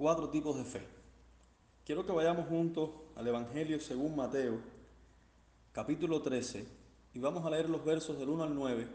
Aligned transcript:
cuatro 0.00 0.30
tipos 0.30 0.56
de 0.56 0.64
fe. 0.64 0.80
Quiero 1.84 2.06
que 2.06 2.12
vayamos 2.12 2.48
juntos 2.48 2.88
al 3.16 3.28
Evangelio 3.28 3.78
según 3.80 4.16
Mateo, 4.16 4.58
capítulo 5.72 6.22
13, 6.22 6.64
y 7.12 7.18
vamos 7.18 7.44
a 7.44 7.50
leer 7.50 7.68
los 7.68 7.84
versos 7.84 8.18
del 8.18 8.30
1 8.30 8.44
al 8.44 8.54
9 8.54 8.88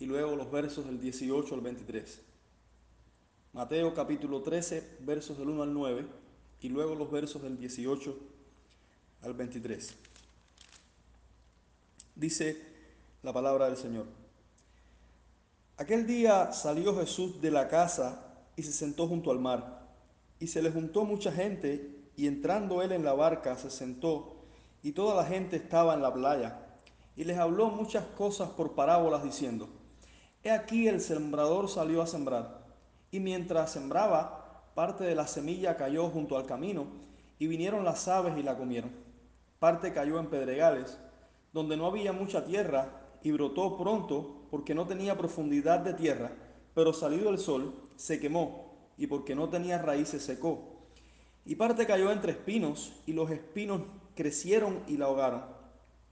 y 0.00 0.04
luego 0.04 0.36
los 0.36 0.50
versos 0.50 0.84
del 0.84 1.00
18 1.00 1.54
al 1.54 1.60
23. 1.62 2.20
Mateo 3.54 3.94
capítulo 3.94 4.42
13, 4.42 4.98
versos 5.00 5.38
del 5.38 5.48
1 5.48 5.62
al 5.62 5.72
9 5.72 6.06
y 6.60 6.68
luego 6.68 6.94
los 6.94 7.10
versos 7.10 7.40
del 7.40 7.56
18 7.56 8.14
al 9.22 9.32
23. 9.32 9.94
Dice 12.16 12.62
la 13.22 13.32
palabra 13.32 13.64
del 13.64 13.78
Señor. 13.78 14.04
Aquel 15.78 16.06
día 16.06 16.52
salió 16.52 16.94
Jesús 16.98 17.40
de 17.40 17.50
la 17.50 17.66
casa 17.66 18.34
y 18.56 18.62
se 18.62 18.72
sentó 18.72 19.08
junto 19.08 19.30
al 19.30 19.38
mar. 19.38 19.83
Y 20.38 20.48
se 20.48 20.62
le 20.62 20.70
juntó 20.70 21.04
mucha 21.04 21.32
gente, 21.32 21.94
y 22.16 22.26
entrando 22.26 22.82
él 22.82 22.92
en 22.92 23.04
la 23.04 23.14
barca 23.14 23.56
se 23.56 23.70
sentó, 23.70 24.44
y 24.82 24.92
toda 24.92 25.16
la 25.16 25.24
gente 25.24 25.56
estaba 25.56 25.94
en 25.94 26.02
la 26.02 26.12
playa. 26.12 26.60
Y 27.16 27.24
les 27.24 27.38
habló 27.38 27.70
muchas 27.70 28.04
cosas 28.16 28.50
por 28.50 28.74
parábolas, 28.74 29.22
diciendo, 29.22 29.68
He 30.42 30.50
aquí 30.50 30.88
el 30.88 31.00
sembrador 31.00 31.68
salió 31.68 32.02
a 32.02 32.06
sembrar, 32.06 32.66
y 33.10 33.20
mientras 33.20 33.72
sembraba, 33.72 34.70
parte 34.74 35.04
de 35.04 35.14
la 35.14 35.26
semilla 35.26 35.76
cayó 35.76 36.08
junto 36.10 36.36
al 36.36 36.46
camino, 36.46 36.86
y 37.38 37.46
vinieron 37.46 37.84
las 37.84 38.08
aves 38.08 38.36
y 38.36 38.42
la 38.42 38.56
comieron. 38.56 38.90
Parte 39.58 39.92
cayó 39.92 40.18
en 40.18 40.26
pedregales, 40.26 40.98
donde 41.52 41.76
no 41.76 41.86
había 41.86 42.12
mucha 42.12 42.44
tierra, 42.44 43.00
y 43.22 43.30
brotó 43.30 43.78
pronto, 43.78 44.46
porque 44.50 44.74
no 44.74 44.86
tenía 44.86 45.16
profundidad 45.16 45.80
de 45.80 45.94
tierra, 45.94 46.32
pero 46.74 46.92
salido 46.92 47.30
el 47.30 47.38
sol, 47.38 47.74
se 47.96 48.20
quemó 48.20 48.73
y 48.96 49.06
porque 49.06 49.34
no 49.34 49.48
tenía 49.48 49.78
raíces 49.78 50.22
secó. 50.22 50.74
Y 51.44 51.56
parte 51.56 51.86
cayó 51.86 52.10
entre 52.10 52.32
espinos, 52.32 52.92
y 53.06 53.12
los 53.12 53.30
espinos 53.30 53.82
crecieron 54.14 54.82
y 54.86 54.96
la 54.96 55.06
ahogaron. 55.06 55.42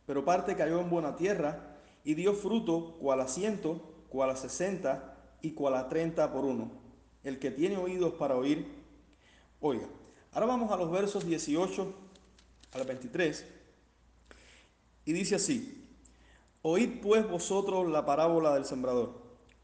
Pero 0.07 0.25
parte 0.25 0.57
cayó 0.57 0.81
en 0.81 0.91
buena 0.91 1.17
tierra, 1.17 1.77
y 2.05 2.15
dio 2.15 2.35
fruto, 2.35 2.97
cual 3.01 3.21
a 3.21 3.29
ciento, 3.29 3.81
cual 4.09 4.31
a 4.31 4.37
sesenta, 4.37 5.17
y 5.41 5.53
cual 5.53 5.77
a 5.77 5.89
treinta 5.89 6.33
por 6.33 6.45
uno. 6.45 6.71
El 7.25 7.39
que 7.39 7.51
tiene 7.51 7.77
oídos 7.77 8.15
para 8.15 8.37
oír, 8.37 8.67
oiga. 9.61 9.87
Ahora 10.33 10.47
vamos 10.47 10.73
a 10.73 10.77
los 10.77 10.91
versos 10.91 11.25
18 11.25 11.95
al 12.73 12.85
23. 12.85 13.47
Y 15.05 15.13
dice 15.13 15.37
así, 15.37 15.83
Oíd 16.63 17.01
pues 17.01 17.29
vosotros 17.29 17.91
la 17.91 18.07
parábola 18.07 18.55
del 18.55 18.65
sembrador. 18.65 19.22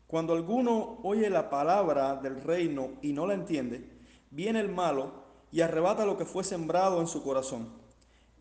Cuando 0.08 0.32
alguno 0.32 1.00
oye 1.02 1.28
la 1.28 1.50
palabra 1.50 2.16
del 2.16 2.40
reino 2.40 2.92
y 3.02 3.12
no 3.12 3.26
la 3.26 3.34
entiende, 3.34 3.84
viene 4.30 4.58
el 4.58 4.70
malo 4.70 5.12
y 5.52 5.60
arrebata 5.60 6.06
lo 6.06 6.16
que 6.16 6.24
fue 6.24 6.44
sembrado 6.44 7.02
en 7.02 7.06
su 7.06 7.22
corazón. 7.22 7.68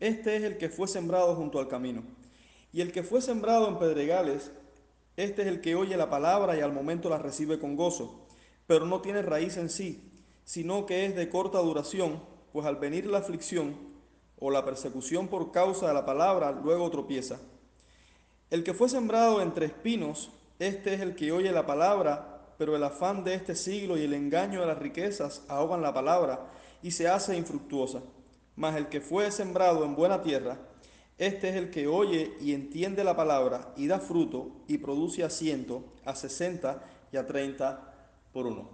Este 0.00 0.36
es 0.36 0.44
el 0.44 0.56
que 0.56 0.70
fue 0.70 0.88
sembrado 0.88 1.34
junto 1.34 1.58
al 1.58 1.68
camino. 1.68 2.04
Y 2.72 2.80
el 2.80 2.90
que 2.90 3.02
fue 3.02 3.20
sembrado 3.20 3.68
en 3.68 3.78
pedregales, 3.78 4.50
este 5.18 5.42
es 5.42 5.48
el 5.48 5.60
que 5.60 5.74
oye 5.74 5.94
la 5.98 6.08
palabra 6.08 6.56
y 6.56 6.62
al 6.62 6.72
momento 6.72 7.10
la 7.10 7.18
recibe 7.18 7.58
con 7.58 7.76
gozo, 7.76 8.26
pero 8.66 8.86
no 8.86 9.02
tiene 9.02 9.20
raíz 9.20 9.58
en 9.58 9.68
sí, 9.68 10.10
sino 10.44 10.86
que 10.86 11.04
es 11.04 11.14
de 11.14 11.28
corta 11.28 11.58
duración, 11.58 12.22
pues 12.50 12.64
al 12.64 12.76
venir 12.76 13.04
la 13.04 13.18
aflicción 13.18 13.76
o 14.38 14.50
la 14.50 14.64
persecución 14.64 15.28
por 15.28 15.52
causa 15.52 15.88
de 15.88 15.92
la 15.92 16.06
palabra, 16.06 16.50
luego 16.50 16.90
tropieza. 16.90 17.38
El 18.48 18.64
que 18.64 18.72
fue 18.72 18.88
sembrado 18.88 19.42
entre 19.42 19.66
espinos, 19.66 20.30
este 20.58 20.94
es 20.94 21.00
el 21.00 21.14
que 21.14 21.30
oye 21.30 21.52
la 21.52 21.66
palabra, 21.66 22.40
pero 22.58 22.74
el 22.74 22.82
afán 22.82 23.22
de 23.22 23.34
este 23.34 23.54
siglo 23.54 23.96
y 23.96 24.02
el 24.02 24.14
engaño 24.14 24.60
de 24.60 24.66
las 24.66 24.78
riquezas 24.78 25.42
ahogan 25.48 25.82
la 25.82 25.94
palabra 25.94 26.50
y 26.82 26.90
se 26.90 27.08
hace 27.08 27.36
infructuosa. 27.36 28.00
Mas 28.56 28.76
el 28.76 28.88
que 28.88 29.00
fue 29.00 29.30
sembrado 29.30 29.84
en 29.84 29.94
buena 29.94 30.22
tierra, 30.22 30.58
este 31.16 31.48
es 31.50 31.56
el 31.56 31.70
que 31.70 31.86
oye 31.86 32.36
y 32.40 32.52
entiende 32.54 33.04
la 33.04 33.14
palabra 33.14 33.72
y 33.76 33.86
da 33.86 34.00
fruto 34.00 34.50
y 34.66 34.78
produce 34.78 35.22
a 35.22 35.30
ciento, 35.30 35.84
a 36.04 36.16
sesenta 36.16 36.82
y 37.12 37.16
a 37.16 37.26
treinta 37.26 37.94
por 38.32 38.46
uno. 38.46 38.68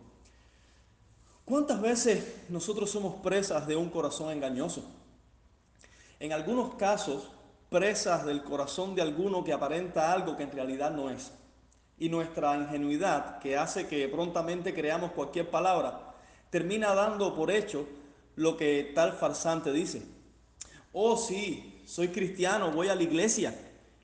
¿Cuántas 1.45 1.83
veces 1.83 2.25
nosotros 2.49 2.91
somos 2.91 3.17
presas 3.17 3.67
de 3.67 3.77
un 3.77 3.91
corazón 3.91 4.31
engañoso? 4.31 4.83
En 6.19 6.33
algunos 6.33 6.77
casos, 6.77 7.31
presas 7.69 8.25
del 8.25 8.43
corazón 8.43 8.95
de 8.95 9.03
alguno 9.03 9.45
que 9.45 9.53
aparenta 9.53 10.11
algo 10.11 10.39
que 10.39 10.45
en 10.45 10.53
realidad 10.53 10.91
no 10.91 11.11
es 11.11 11.33
y 11.99 12.09
nuestra 12.09 12.57
ingenuidad, 12.57 13.39
que 13.39 13.57
hace 13.57 13.87
que 13.87 14.09
prontamente 14.09 14.75
creamos 14.75 15.13
cualquier 15.13 15.51
palabra, 15.51 16.15
termina 16.51 16.95
dando 16.95 17.35
por 17.35 17.51
hecho 17.51 17.87
lo 18.37 18.57
que 18.57 18.93
tal 18.95 19.13
farsante 19.13 19.73
dice. 19.73 20.03
Oh 20.93 21.17
sí, 21.17 21.83
soy 21.87 22.09
cristiano, 22.09 22.71
voy 22.71 22.89
a 22.89 22.95
la 22.95 23.03
iglesia. 23.03 23.55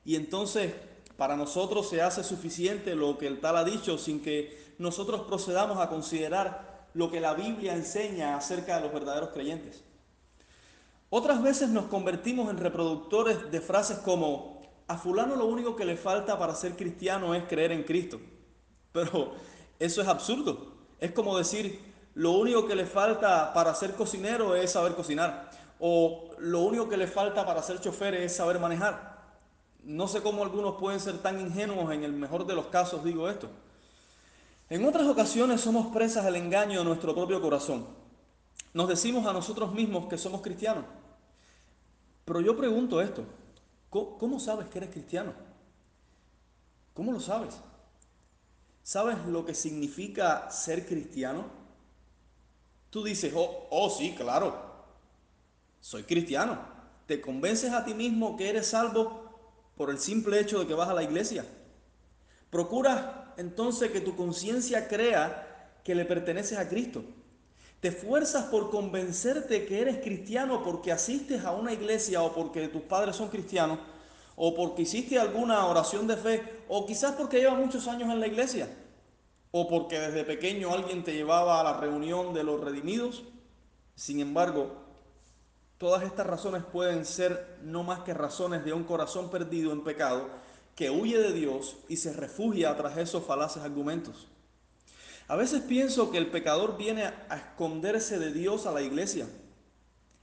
Y 0.05 0.17
entonces 0.17 0.73
para 1.17 1.37
nosotros 1.37 1.89
se 1.89 2.01
hace 2.01 2.25
suficiente 2.25 2.95
lo 2.95 3.19
que 3.19 3.27
el 3.27 3.41
tal 3.41 3.59
ha 3.59 3.65
dicho 3.65 3.99
sin 3.99 4.23
que 4.23 4.75
nosotros 4.79 5.23
procedamos 5.29 5.79
a 5.79 5.91
considerar 5.91 6.89
lo 6.95 7.11
que 7.11 7.21
la 7.21 7.35
Biblia 7.35 7.75
enseña 7.75 8.37
acerca 8.37 8.77
de 8.77 8.83
los 8.85 8.93
verdaderos 8.93 9.29
creyentes. 9.29 9.85
Otras 11.11 11.43
veces 11.43 11.69
nos 11.69 11.87
convertimos 11.87 12.49
en 12.51 12.57
reproductores 12.57 13.51
de 13.51 13.61
frases 13.61 13.99
como 13.99 14.60
a 14.91 14.97
fulano 14.97 15.37
lo 15.37 15.47
único 15.47 15.77
que 15.77 15.85
le 15.85 15.97
falta 15.97 16.37
para 16.37 16.53
ser 16.53 16.75
cristiano 16.75 17.33
es 17.33 17.45
creer 17.45 17.71
en 17.71 17.85
Cristo. 17.85 18.21
Pero 18.91 19.35
eso 19.79 20.03
es 20.03 20.09
absurdo. 20.09 20.73
Es 20.99 21.13
como 21.13 21.39
decir, 21.39 21.81
lo 22.15 22.33
único 22.33 22.67
que 22.67 22.75
le 22.75 22.87
falta 22.87 23.53
para 23.55 23.73
ser 23.73 23.95
cocinero 23.95 24.57
es 24.57 24.73
saber 24.73 24.97
cocinar. 24.97 25.49
O 25.79 26.31
lo 26.41 26.63
único 26.63 26.89
que 26.89 26.97
le 26.97 27.07
falta 27.07 27.47
para 27.47 27.63
ser 27.63 27.81
chofer 27.81 28.17
es 28.17 28.35
saber 28.35 28.59
manejar. 28.59 29.31
No 29.85 30.09
sé 30.09 30.23
cómo 30.23 30.43
algunos 30.43 30.75
pueden 30.75 30.99
ser 30.99 31.19
tan 31.19 31.41
ingenuos, 31.41 31.93
en 31.93 32.03
el 32.03 32.13
mejor 32.13 32.45
de 32.45 32.55
los 32.57 32.67
casos 32.67 33.05
digo 33.05 33.31
esto. 33.31 33.49
En 34.71 34.85
otras 34.85 35.07
ocasiones 35.07 35.61
somos 35.61 35.95
presas 35.95 36.25
del 36.25 36.35
engaño 36.35 36.81
de 36.81 36.85
nuestro 36.85 37.15
propio 37.15 37.41
corazón. 37.41 37.87
Nos 38.75 38.89
decimos 38.89 39.25
a 39.29 39.33
nosotros 39.33 39.73
mismos 39.73 40.09
que 40.09 40.19
somos 40.19 40.41
cristianos. 40.41 40.85
Pero 42.25 42.41
yo 42.41 42.57
pregunto 42.57 43.01
esto, 43.01 43.25
¿Cómo, 43.91 44.39
sabes 44.39 44.69
que 44.69 44.79
eres 44.79 44.91
cristiano? 44.91 45.33
¿Cómo 46.95 47.11
lo 47.11 47.19
sabes? 47.19 47.57
¿Sabes 48.85 49.19
lo 49.27 49.45
que 49.45 49.55
significa 49.55 50.49
ser 50.51 50.87
cristiano? 50.87 51.45
Tú 52.91 53.03
dices, 53.03 53.33
oh, 53.37 53.67
oh 53.71 53.91
sí, 53.91 54.15
claro, 54.17 54.57
soy 55.81 56.05
cristiano. 56.05 56.59
Te 57.07 57.21
convences 57.21 57.73
a 57.73 57.85
ti 57.85 57.95
mismo 57.95 58.37
que 58.37 58.49
eres 58.49 58.69
salvo 58.69 59.29
por 59.77 59.91
el 59.91 59.99
simple 59.99 60.39
hecho 60.39 60.61
de 60.61 60.67
que 60.69 60.75
vas 60.75 60.89
a 60.89 60.95
la 60.95 61.03
iglesia. 61.03 61.45
Procuras 62.49 63.05
entonces 63.37 63.91
que 63.91 64.01
tu 64.01 64.15
conciencia 64.15 64.87
crea 64.87 65.81
que 65.83 65.97
le 65.97 66.05
perteneces 66.05 66.59
a 66.59 66.69
Cristo. 66.69 67.03
Te 67.81 67.89
esfuerzas 67.89 68.45
por 68.45 68.71
convencerte 68.71 69.65
que 69.65 69.81
eres 69.81 69.99
cristiano 69.99 70.63
porque 70.63 70.93
asistes 70.93 71.45
a 71.45 71.53
una 71.53 71.73
iglesia 71.73 72.23
o 72.23 72.33
porque 72.33 72.69
tus 72.69 72.83
padres 72.83 73.17
son 73.17 73.29
cristianos 73.29 73.79
o 74.37 74.55
porque 74.55 74.83
hiciste 74.83 75.19
alguna 75.19 75.67
oración 75.67 76.07
de 76.07 76.17
fe 76.17 76.63
o 76.69 76.85
quizás 76.85 77.15
porque 77.17 77.39
llevas 77.39 77.59
muchos 77.59 77.89
años 77.89 78.11
en 78.11 78.21
la 78.21 78.27
iglesia 78.27 78.69
o 79.51 79.67
porque 79.67 79.99
desde 79.99 80.25
pequeño 80.25 80.73
alguien 80.73 81.03
te 81.03 81.15
llevaba 81.15 81.61
a 81.61 81.65
la 81.65 81.81
reunión 81.81 82.35
de 82.35 82.45
los 82.45 82.61
redimidos. 82.61 83.25
Sin 83.95 84.21
embargo, 84.21 84.77
todas 85.79 86.03
estas 86.05 86.27
razones 86.27 86.63
pueden 86.71 87.07
ser 87.07 87.59
no 87.63 87.83
más 87.83 88.01
que 88.01 88.13
razones 88.13 88.63
de 88.63 88.75
un 88.75 88.85
corazón 88.85 89.31
perdido 89.31 89.73
en 89.73 89.85
pecado 89.85 90.29
que 90.77 90.91
huye 90.91 91.19
de 91.19 91.33
Dios 91.33 91.77
y 91.89 91.97
se 91.97 92.13
refugia 92.13 92.77
tras 92.77 92.99
esos 92.99 93.25
falaces 93.25 93.63
argumentos. 93.63 94.29
A 95.31 95.37
veces 95.37 95.63
pienso 95.63 96.11
que 96.11 96.19
el 96.19 96.27
pecador 96.27 96.77
viene 96.77 97.05
a 97.05 97.37
esconderse 97.37 98.19
de 98.19 98.33
Dios 98.33 98.67
a 98.67 98.73
la 98.73 98.83
iglesia. 98.83 99.29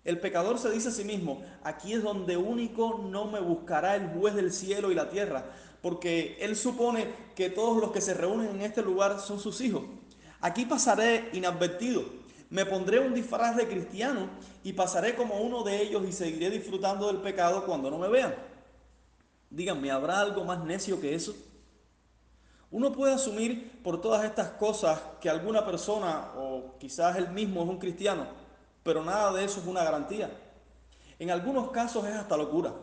El 0.03 0.19
pecador 0.19 0.59
se 0.59 0.69
dice 0.69 0.89
a 0.89 0.91
sí 0.91 1.05
mismo, 1.05 1.45
aquí 1.63 1.93
es 1.93 2.03
donde 2.03 2.35
único 2.35 2.99
no 3.09 3.23
me 3.23 3.39
buscará 3.39 3.95
el 3.95 4.09
juez 4.09 4.35
del 4.35 4.51
cielo 4.51 4.91
y 4.91 4.95
la 4.95 5.09
tierra, 5.09 5.45
porque 5.81 6.35
él 6.41 6.57
supone 6.57 7.07
que 7.37 7.49
todos 7.49 7.77
los 7.77 7.93
que 7.93 8.01
se 8.01 8.15
reúnen 8.15 8.49
en 8.49 8.61
este 8.63 8.81
lugar 8.81 9.21
son 9.21 9.39
sus 9.39 9.61
hijos. 9.61 9.83
Aquí 10.41 10.65
pasaré 10.65 11.29
inadvertido, 11.31 12.03
me 12.49 12.65
pondré 12.65 12.99
un 12.99 13.13
disfraz 13.13 13.55
de 13.55 13.65
cristiano 13.65 14.29
y 14.61 14.73
pasaré 14.73 15.15
como 15.15 15.39
uno 15.39 15.63
de 15.63 15.83
ellos 15.83 16.03
y 16.05 16.11
seguiré 16.11 16.49
disfrutando 16.49 17.07
del 17.07 17.21
pecado 17.21 17.65
cuando 17.65 17.89
no 17.89 17.97
me 17.97 18.09
vean. 18.09 18.35
Díganme, 19.49 19.89
¿habrá 19.89 20.19
algo 20.19 20.43
más 20.43 20.65
necio 20.65 20.99
que 20.99 21.15
eso? 21.15 21.33
Uno 22.69 22.91
puede 22.91 23.13
asumir 23.13 23.81
por 23.81 24.01
todas 24.01 24.25
estas 24.25 24.49
cosas 24.51 24.99
que 25.21 25.29
alguna 25.29 25.65
persona 25.65 26.31
o 26.35 26.77
quizás 26.79 27.15
él 27.15 27.29
mismo 27.29 27.63
es 27.63 27.69
un 27.69 27.79
cristiano, 27.79 28.27
pero 28.83 29.03
nada 29.03 29.31
de 29.31 29.45
eso 29.45 29.61
es 29.61 29.67
una 29.67 29.83
garantía. 29.83 30.29
En 31.19 31.31
algunos 31.31 31.71
casos 31.71 32.05
es 32.05 32.13
hasta 32.13 32.35
locura. 32.35 32.73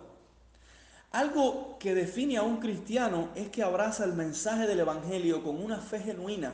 Algo 1.13 1.77
que 1.79 1.95
define 1.95 2.39
a 2.39 2.43
un 2.43 2.57
cristiano 2.57 3.29
es 3.35 3.49
que 3.51 3.63
abraza 3.63 4.05
el 4.05 4.15
mensaje 4.15 4.67
del 4.67 4.81
Evangelio 4.81 5.45
con 5.45 5.63
una 5.63 5.79
fe 5.79 6.01
genuina, 6.01 6.53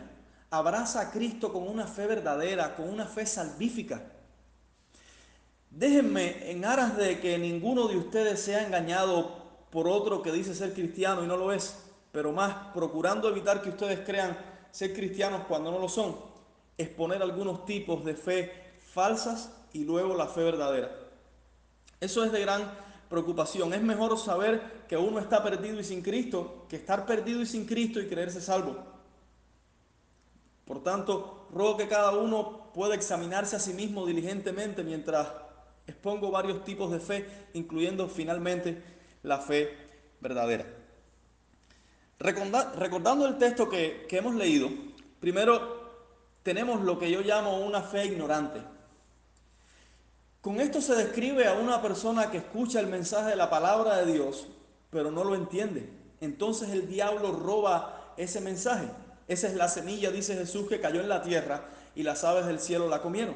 abraza 0.50 1.00
a 1.00 1.10
Cristo 1.10 1.52
con 1.52 1.66
una 1.66 1.86
fe 1.86 2.06
verdadera, 2.06 2.76
con 2.76 2.88
una 2.88 3.06
fe 3.06 3.24
salvífica. 3.24 4.02
Déjenme, 5.70 6.50
en 6.50 6.64
aras 6.64 6.96
de 6.96 7.20
que 7.20 7.38
ninguno 7.38 7.86
de 7.86 7.96
ustedes 7.96 8.40
sea 8.42 8.66
engañado 8.66 9.38
por 9.70 9.86
otro 9.86 10.20
que 10.20 10.32
dice 10.32 10.54
ser 10.54 10.74
cristiano 10.74 11.24
y 11.24 11.28
no 11.28 11.36
lo 11.36 11.52
es, 11.52 11.76
pero 12.12 12.32
más 12.32 12.72
procurando 12.74 13.28
evitar 13.28 13.62
que 13.62 13.70
ustedes 13.70 14.00
crean 14.00 14.36
ser 14.70 14.92
cristianos 14.92 15.42
cuando 15.46 15.70
no 15.70 15.78
lo 15.78 15.88
son, 15.88 16.16
exponer 16.76 17.22
algunos 17.22 17.64
tipos 17.64 18.04
de 18.04 18.14
fe 18.14 18.52
falsas 18.92 19.52
y 19.72 19.84
luego 19.84 20.16
la 20.16 20.26
fe 20.26 20.42
verdadera. 20.42 20.90
Eso 22.00 22.24
es 22.24 22.32
de 22.32 22.40
gran 22.40 22.70
preocupación. 23.08 23.74
Es 23.74 23.82
mejor 23.82 24.18
saber 24.18 24.84
que 24.88 24.96
uno 24.96 25.18
está 25.18 25.42
perdido 25.42 25.78
y 25.78 25.84
sin 25.84 26.02
Cristo 26.02 26.66
que 26.68 26.76
estar 26.76 27.06
perdido 27.06 27.42
y 27.42 27.46
sin 27.46 27.66
Cristo 27.66 28.00
y 28.00 28.08
creerse 28.08 28.40
salvo. 28.40 28.76
Por 30.64 30.82
tanto, 30.82 31.48
ruego 31.52 31.76
que 31.76 31.88
cada 31.88 32.12
uno 32.12 32.70
pueda 32.72 32.94
examinarse 32.94 33.56
a 33.56 33.60
sí 33.60 33.74
mismo 33.74 34.06
diligentemente 34.06 34.82
mientras 34.84 35.28
expongo 35.86 36.30
varios 36.30 36.64
tipos 36.64 36.90
de 36.92 37.00
fe, 37.00 37.28
incluyendo 37.54 38.08
finalmente 38.08 38.82
la 39.24 39.38
fe 39.38 39.76
verdadera. 40.20 40.79
Recordando 42.20 43.26
el 43.26 43.38
texto 43.38 43.68
que, 43.68 44.06
que 44.06 44.18
hemos 44.18 44.34
leído, 44.34 44.68
primero 45.20 45.80
tenemos 46.42 46.82
lo 46.82 46.98
que 46.98 47.10
yo 47.10 47.22
llamo 47.22 47.60
una 47.60 47.80
fe 47.80 48.04
ignorante. 48.04 48.60
Con 50.42 50.60
esto 50.60 50.80
se 50.80 50.94
describe 50.94 51.46
a 51.46 51.54
una 51.54 51.80
persona 51.80 52.30
que 52.30 52.38
escucha 52.38 52.78
el 52.78 52.86
mensaje 52.86 53.30
de 53.30 53.36
la 53.36 53.48
palabra 53.48 53.96
de 53.96 54.12
Dios, 54.12 54.48
pero 54.90 55.10
no 55.10 55.24
lo 55.24 55.34
entiende. 55.34 55.88
Entonces 56.20 56.70
el 56.70 56.88
diablo 56.88 57.32
roba 57.32 58.14
ese 58.16 58.40
mensaje. 58.40 58.86
Esa 59.26 59.48
es 59.48 59.54
la 59.54 59.68
semilla, 59.68 60.10
dice 60.10 60.34
Jesús, 60.34 60.68
que 60.68 60.80
cayó 60.80 61.00
en 61.00 61.08
la 61.08 61.22
tierra 61.22 61.68
y 61.94 62.02
las 62.02 62.24
aves 62.24 62.46
del 62.46 62.60
cielo 62.60 62.88
la 62.88 63.00
comieron. 63.00 63.34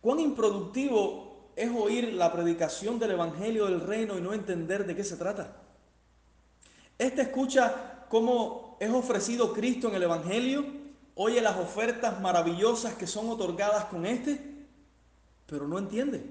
Cuán 0.00 0.20
improductivo 0.20 1.50
es 1.56 1.70
oír 1.70 2.12
la 2.12 2.32
predicación 2.32 2.98
del 2.98 3.12
Evangelio 3.12 3.66
del 3.66 3.80
Reino 3.80 4.18
y 4.18 4.20
no 4.20 4.32
entender 4.32 4.86
de 4.86 4.96
qué 4.96 5.04
se 5.04 5.16
trata. 5.16 5.56
Este 7.00 7.22
escucha 7.22 8.04
cómo 8.10 8.76
es 8.78 8.90
ofrecido 8.90 9.54
Cristo 9.54 9.88
en 9.88 9.94
el 9.94 10.02
Evangelio, 10.02 10.66
oye 11.14 11.40
las 11.40 11.56
ofertas 11.56 12.20
maravillosas 12.20 12.92
que 12.92 13.06
son 13.06 13.30
otorgadas 13.30 13.86
con 13.86 14.04
este 14.04 14.50
pero 15.46 15.66
no 15.66 15.78
entiende. 15.78 16.22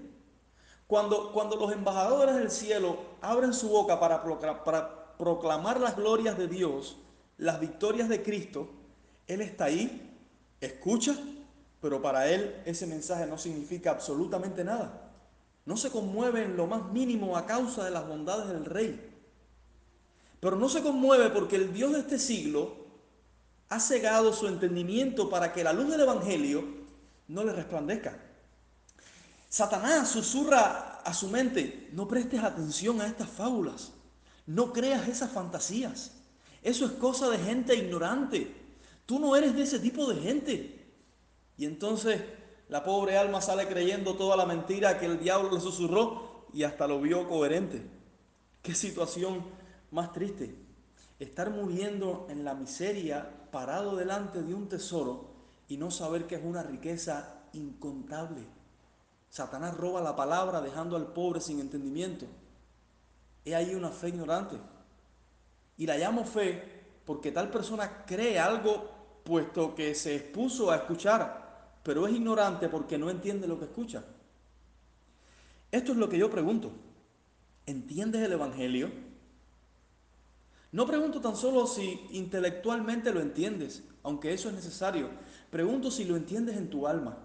Cuando, 0.85 1.33
cuando 1.33 1.55
los 1.55 1.73
embajadores 1.73 2.35
del 2.35 2.51
cielo 2.51 2.97
abren 3.19 3.51
su 3.51 3.69
boca 3.69 3.99
para, 3.99 4.23
para 4.63 5.17
proclamar 5.17 5.79
las 5.79 5.95
glorias 5.95 6.37
de 6.37 6.47
Dios, 6.47 6.97
las 7.37 7.59
victorias 7.59 8.07
de 8.07 8.21
Cristo, 8.21 8.69
Él 9.27 9.41
está 9.41 9.65
ahí, 9.65 10.15
escucha, 10.61 11.15
pero 11.81 11.99
para 11.99 12.29
Él 12.29 12.61
ese 12.65 12.85
mensaje 12.85 13.25
no 13.25 13.39
significa 13.39 13.89
absolutamente 13.89 14.63
nada. 14.63 15.09
No 15.65 15.77
se 15.77 15.89
conmueve 15.89 16.43
en 16.43 16.55
lo 16.55 16.67
más 16.67 16.91
mínimo 16.91 17.35
a 17.35 17.47
causa 17.47 17.83
de 17.83 17.91
las 17.91 18.07
bondades 18.07 18.47
del 18.49 18.65
rey. 18.65 19.08
Pero 20.39 20.55
no 20.55 20.69
se 20.69 20.81
conmueve 20.81 21.29
porque 21.29 21.55
el 21.55 21.73
Dios 21.73 21.93
de 21.93 21.99
este 21.99 22.19
siglo 22.19 22.77
ha 23.69 23.79
cegado 23.79 24.33
su 24.33 24.47
entendimiento 24.47 25.29
para 25.29 25.53
que 25.53 25.63
la 25.63 25.73
luz 25.73 25.89
del 25.89 26.01
Evangelio 26.01 26.63
no 27.27 27.43
le 27.43 27.53
resplandezca. 27.53 28.19
Satanás 29.47 30.09
susurra 30.09 31.01
a 31.03 31.13
su 31.13 31.27
mente, 31.27 31.89
no 31.93 32.07
prestes 32.07 32.43
atención 32.43 33.01
a 33.01 33.07
estas 33.07 33.29
fábulas, 33.29 33.91
no 34.45 34.73
creas 34.73 35.07
esas 35.07 35.31
fantasías. 35.31 36.11
Eso 36.61 36.85
es 36.85 36.91
cosa 36.93 37.29
de 37.29 37.37
gente 37.37 37.75
ignorante. 37.75 38.55
Tú 39.05 39.19
no 39.19 39.35
eres 39.35 39.55
de 39.55 39.63
ese 39.63 39.79
tipo 39.79 40.07
de 40.07 40.21
gente. 40.21 40.93
Y 41.57 41.65
entonces 41.65 42.21
la 42.67 42.83
pobre 42.83 43.17
alma 43.17 43.41
sale 43.41 43.67
creyendo 43.67 44.15
toda 44.15 44.35
la 44.37 44.45
mentira 44.45 44.99
que 44.99 45.05
el 45.05 45.19
diablo 45.19 45.51
le 45.51 45.61
susurró 45.61 46.47
y 46.53 46.63
hasta 46.63 46.87
lo 46.87 47.01
vio 47.01 47.27
coherente. 47.27 47.83
Qué 48.61 48.75
situación 48.75 49.43
más 49.91 50.11
triste. 50.11 50.55
Estar 51.19 51.49
muriendo 51.49 52.27
en 52.29 52.43
la 52.43 52.53
miseria 52.53 53.29
parado 53.51 53.95
delante 53.95 54.41
de 54.41 54.53
un 54.53 54.69
tesoro 54.69 55.29
y 55.67 55.77
no 55.77 55.91
saber 55.91 56.27
que 56.27 56.35
es 56.35 56.43
una 56.43 56.63
riqueza 56.63 57.43
incontable. 57.53 58.41
Satanás 59.29 59.75
roba 59.77 60.01
la 60.01 60.15
palabra 60.15 60.61
dejando 60.61 60.95
al 60.95 61.13
pobre 61.13 61.41
sin 61.41 61.59
entendimiento. 61.59 62.25
He 63.45 63.55
ahí 63.55 63.75
una 63.75 63.89
fe 63.89 64.09
ignorante. 64.09 64.57
Y 65.77 65.85
la 65.85 65.97
llamo 65.97 66.25
fe 66.25 66.79
porque 67.05 67.31
tal 67.31 67.49
persona 67.49 68.05
cree 68.05 68.39
algo 68.39 68.89
puesto 69.23 69.75
que 69.75 69.95
se 69.95 70.15
expuso 70.15 70.71
a 70.71 70.77
escuchar, 70.77 71.77
pero 71.83 72.07
es 72.07 72.13
ignorante 72.13 72.67
porque 72.69 72.97
no 72.97 73.09
entiende 73.09 73.47
lo 73.47 73.59
que 73.59 73.65
escucha. 73.65 74.03
Esto 75.71 75.91
es 75.91 75.97
lo 75.97 76.09
que 76.09 76.17
yo 76.17 76.29
pregunto. 76.29 76.71
¿Entiendes 77.65 78.23
el 78.23 78.33
Evangelio? 78.33 79.08
No 80.71 80.85
pregunto 80.85 81.19
tan 81.19 81.35
solo 81.35 81.65
si 81.65 82.07
intelectualmente 82.11 83.11
lo 83.11 83.21
entiendes, 83.21 83.83
aunque 84.03 84.33
eso 84.33 84.49
es 84.49 84.55
necesario. 84.55 85.09
Pregunto 85.49 85.89
si 85.89 86.05
lo 86.05 86.15
entiendes 86.15 86.57
en 86.57 86.69
tu 86.69 86.87
alma. 86.87 87.17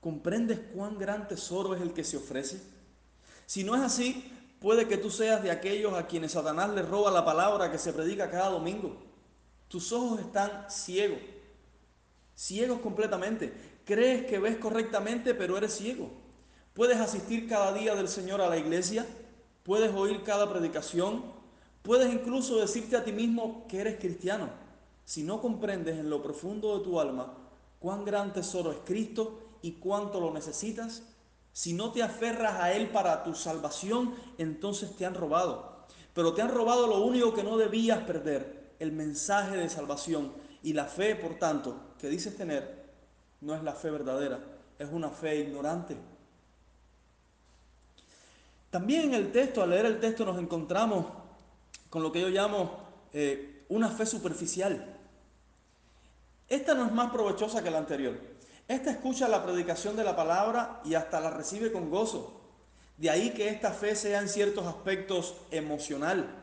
¿Comprendes 0.00 0.58
cuán 0.74 0.98
gran 0.98 1.28
tesoro 1.28 1.74
es 1.74 1.82
el 1.82 1.92
que 1.92 2.04
se 2.04 2.16
ofrece? 2.16 2.60
Si 3.46 3.62
no 3.62 3.76
es 3.76 3.82
así, 3.82 4.32
puede 4.60 4.88
que 4.88 4.96
tú 4.96 5.10
seas 5.10 5.42
de 5.42 5.50
aquellos 5.50 5.94
a 5.94 6.06
quienes 6.06 6.32
Satanás 6.32 6.70
le 6.70 6.82
roba 6.82 7.10
la 7.10 7.24
palabra 7.24 7.70
que 7.70 7.78
se 7.78 7.92
predica 7.92 8.30
cada 8.30 8.48
domingo. 8.50 8.96
Tus 9.68 9.92
ojos 9.92 10.20
están 10.20 10.68
ciegos, 10.68 11.20
ciegos 12.34 12.80
completamente. 12.80 13.52
Crees 13.84 14.26
que 14.26 14.38
ves 14.38 14.56
correctamente, 14.56 15.34
pero 15.34 15.56
eres 15.56 15.74
ciego. 15.74 16.10
Puedes 16.74 16.98
asistir 16.98 17.48
cada 17.48 17.72
día 17.72 17.94
del 17.94 18.08
Señor 18.08 18.40
a 18.40 18.48
la 18.48 18.56
iglesia, 18.56 19.06
puedes 19.62 19.92
oír 19.94 20.22
cada 20.22 20.50
predicación, 20.50 21.39
puedes 21.82 22.12
incluso 22.12 22.58
decirte 22.58 22.96
a 22.96 23.04
ti 23.04 23.12
mismo 23.12 23.66
que 23.68 23.80
eres 23.80 23.98
cristiano. 23.98 24.48
Si 25.04 25.22
no 25.22 25.40
comprendes 25.40 25.98
en 25.98 26.10
lo 26.10 26.22
profundo 26.22 26.78
de 26.78 26.84
tu 26.84 27.00
alma 27.00 27.34
cuán 27.78 28.04
gran 28.04 28.32
tesoro 28.32 28.70
es 28.70 28.78
Cristo 28.84 29.40
y 29.62 29.72
cuánto 29.72 30.20
lo 30.20 30.32
necesitas, 30.32 31.02
si 31.52 31.72
no 31.72 31.92
te 31.92 32.02
aferras 32.02 32.60
a 32.60 32.72
Él 32.72 32.90
para 32.90 33.24
tu 33.24 33.34
salvación, 33.34 34.14
entonces 34.38 34.96
te 34.96 35.04
han 35.04 35.14
robado. 35.14 35.86
Pero 36.14 36.34
te 36.34 36.42
han 36.42 36.50
robado 36.50 36.86
lo 36.86 37.02
único 37.02 37.34
que 37.34 37.42
no 37.42 37.56
debías 37.56 38.00
perder, 38.00 38.74
el 38.78 38.92
mensaje 38.92 39.56
de 39.56 39.68
salvación. 39.68 40.32
Y 40.62 40.74
la 40.74 40.84
fe, 40.84 41.16
por 41.16 41.38
tanto, 41.38 41.76
que 41.98 42.08
dices 42.08 42.36
tener, 42.36 42.90
no 43.40 43.54
es 43.54 43.62
la 43.62 43.72
fe 43.72 43.90
verdadera, 43.90 44.40
es 44.78 44.88
una 44.92 45.10
fe 45.10 45.40
ignorante. 45.40 45.96
También 48.70 49.08
en 49.08 49.14
el 49.14 49.32
texto, 49.32 49.62
al 49.62 49.70
leer 49.70 49.86
el 49.86 50.00
texto, 50.00 50.24
nos 50.24 50.38
encontramos 50.38 51.06
con 51.90 52.02
lo 52.02 52.12
que 52.12 52.20
yo 52.20 52.28
llamo 52.28 52.78
eh, 53.12 53.64
una 53.68 53.88
fe 53.88 54.06
superficial. 54.06 54.96
Esta 56.48 56.74
no 56.74 56.86
es 56.86 56.92
más 56.92 57.10
provechosa 57.12 57.62
que 57.62 57.70
la 57.70 57.78
anterior. 57.78 58.18
Esta 58.66 58.92
escucha 58.92 59.28
la 59.28 59.44
predicación 59.44 59.96
de 59.96 60.04
la 60.04 60.16
palabra 60.16 60.80
y 60.84 60.94
hasta 60.94 61.20
la 61.20 61.30
recibe 61.30 61.72
con 61.72 61.90
gozo. 61.90 62.40
De 62.96 63.10
ahí 63.10 63.30
que 63.30 63.48
esta 63.48 63.72
fe 63.72 63.96
sea 63.96 64.20
en 64.20 64.28
ciertos 64.28 64.66
aspectos 64.66 65.34
emocional. 65.50 66.36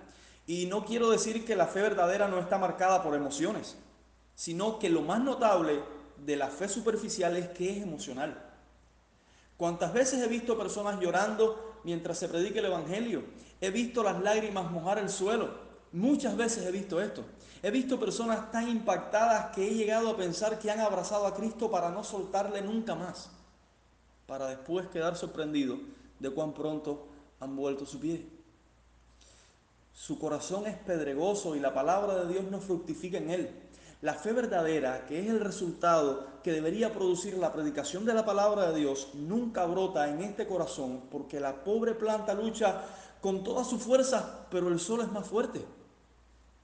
Y 0.45 0.65
no 0.65 0.85
quiero 0.85 1.09
decir 1.09 1.45
que 1.45 1.55
la 1.55 1.67
fe 1.67 1.81
verdadera 1.81 2.27
no 2.27 2.39
está 2.39 2.57
marcada 2.57 3.03
por 3.03 3.15
emociones, 3.15 3.77
sino 4.35 4.79
que 4.79 4.89
lo 4.89 5.01
más 5.01 5.21
notable 5.21 5.81
de 6.25 6.35
la 6.35 6.47
fe 6.47 6.67
superficial 6.67 7.37
es 7.37 7.49
que 7.49 7.77
es 7.77 7.83
emocional. 7.83 8.43
¿Cuántas 9.57 9.93
veces 9.93 10.21
he 10.21 10.27
visto 10.27 10.57
personas 10.57 10.99
llorando 10.99 11.79
mientras 11.83 12.17
se 12.17 12.27
predica 12.27 12.59
el 12.59 12.65
Evangelio? 12.65 13.23
He 13.59 13.71
visto 13.71 14.03
las 14.03 14.21
lágrimas 14.21 14.71
mojar 14.71 14.99
el 14.99 15.09
suelo. 15.09 15.49
Muchas 15.91 16.35
veces 16.35 16.65
he 16.65 16.71
visto 16.71 17.01
esto. 17.01 17.23
He 17.63 17.71
visto 17.71 17.99
personas 17.99 18.51
tan 18.51 18.69
impactadas 18.69 19.53
que 19.55 19.67
he 19.67 19.73
llegado 19.73 20.09
a 20.09 20.17
pensar 20.17 20.59
que 20.59 20.69
han 20.69 20.79
abrazado 20.79 21.25
a 21.25 21.33
Cristo 21.33 21.71
para 21.71 21.89
no 21.89 22.03
soltarle 22.03 22.61
nunca 22.61 22.93
más, 22.93 23.31
para 24.27 24.47
después 24.47 24.87
quedar 24.87 25.15
sorprendido 25.15 25.77
de 26.19 26.29
cuán 26.29 26.53
pronto 26.53 27.07
han 27.39 27.55
vuelto 27.55 27.85
su 27.85 27.99
pie. 27.99 28.27
Su 29.93 30.19
corazón 30.19 30.67
es 30.67 30.77
pedregoso 30.77 31.55
y 31.55 31.59
la 31.59 31.73
palabra 31.73 32.23
de 32.23 32.31
Dios 32.31 32.45
no 32.51 32.59
fructifica 32.59 33.17
en 33.17 33.31
él. 33.31 33.49
La 34.01 34.13
fe 34.13 34.31
verdadera, 34.31 35.07
que 35.07 35.19
es 35.19 35.27
el 35.27 35.39
resultado 35.39 36.27
que 36.43 36.51
debería 36.51 36.93
producir 36.93 37.35
la 37.35 37.51
predicación 37.51 38.05
de 38.05 38.13
la 38.13 38.23
palabra 38.23 38.71
de 38.71 38.79
Dios, 38.79 39.09
nunca 39.15 39.65
brota 39.65 40.07
en 40.07 40.21
este 40.21 40.45
corazón 40.45 41.01
porque 41.09 41.39
la 41.39 41.63
pobre 41.63 41.95
planta 41.95 42.35
lucha 42.35 42.83
con 43.21 43.43
toda 43.43 43.63
su 43.63 43.79
fuerza, 43.79 44.47
pero 44.49 44.67
el 44.69 44.79
sol 44.79 45.01
es 45.01 45.11
más 45.11 45.27
fuerte. 45.27 45.65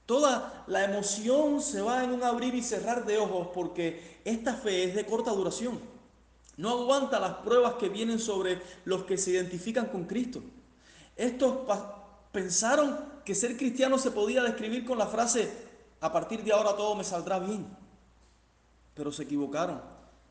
Toda 0.06 0.64
la 0.66 0.84
emoción 0.84 1.62
se 1.62 1.80
va 1.80 2.04
en 2.04 2.10
un 2.10 2.22
abrir 2.22 2.54
y 2.54 2.62
cerrar 2.62 3.06
de 3.06 3.18
ojos 3.18 3.48
porque 3.54 4.20
esta 4.24 4.54
fe 4.54 4.84
es 4.84 4.94
de 4.94 5.06
corta 5.06 5.30
duración. 5.30 5.80
No 6.56 6.70
aguanta 6.70 7.18
las 7.18 7.36
pruebas 7.36 7.74
que 7.74 7.88
vienen 7.88 8.18
sobre 8.18 8.60
los 8.84 9.04
que 9.04 9.16
se 9.18 9.30
identifican 9.32 9.86
con 9.86 10.04
Cristo. 10.04 10.42
Estos 11.16 11.58
pensaron 12.32 13.14
que 13.24 13.34
ser 13.34 13.56
cristiano 13.56 13.98
se 13.98 14.10
podía 14.10 14.42
describir 14.42 14.84
con 14.84 14.98
la 14.98 15.06
frase, 15.06 15.50
a 16.00 16.12
partir 16.12 16.44
de 16.44 16.52
ahora 16.52 16.76
todo 16.76 16.94
me 16.94 17.04
saldrá 17.04 17.38
bien. 17.38 17.66
pero 18.94 19.10
se 19.10 19.24
equivocaron. 19.24 19.80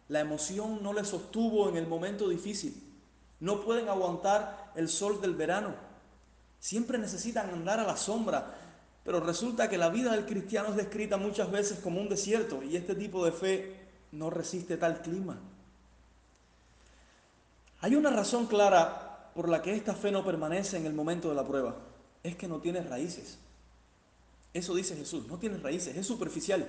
La 0.08 0.20
emoción 0.20 0.82
no 0.84 0.94
les 0.94 1.08
sostuvo 1.08 1.70
en 1.70 1.78
el 1.78 1.88
momento 1.88 2.30
difícil. 2.30 2.82
No 3.40 3.62
pueden 3.62 3.90
aguantar 3.90 4.72
el 4.76 4.88
sol 4.88 5.20
del 5.20 5.36
verano. 5.36 5.76
Siempre 6.64 6.98
necesitan 6.98 7.50
andar 7.50 7.82
a 7.82 7.84
la 7.84 7.98
sombra, 7.98 8.56
pero 9.04 9.20
resulta 9.20 9.70
que 9.70 9.78
la 9.78 9.90
vida 9.90 10.14
del 10.14 10.26
cristiano 10.26 10.70
es 10.70 10.78
descrita 10.78 11.18
muchas 11.18 11.52
veces 11.52 11.80
como 11.80 12.00
un 12.00 12.08
desierto 12.08 12.64
y 12.64 12.78
este 12.78 12.96
tipo 12.96 13.26
de 13.26 13.34
fe 13.34 13.76
no 14.14 14.30
resiste 14.30 14.78
tal 14.78 15.02
clima. 15.02 15.38
Hay 17.82 17.98
una 17.98 18.12
razón 18.12 18.46
clara 18.46 19.30
por 19.36 19.50
la 19.50 19.62
que 19.62 19.76
esta 19.76 19.94
fe 19.94 20.10
no 20.10 20.24
permanece 20.24 20.78
en 20.78 20.86
el 20.86 20.94
momento 20.94 21.28
de 21.28 21.36
la 21.36 21.46
prueba. 21.46 21.76
Es 22.24 22.38
que 22.38 22.48
no 22.48 22.60
tiene 22.60 22.82
raíces. 22.82 23.38
Eso 24.54 24.74
dice 24.74 24.96
Jesús, 24.96 25.28
no 25.28 25.38
tiene 25.38 25.58
raíces, 25.58 25.98
es 25.98 26.08
superficial. 26.08 26.66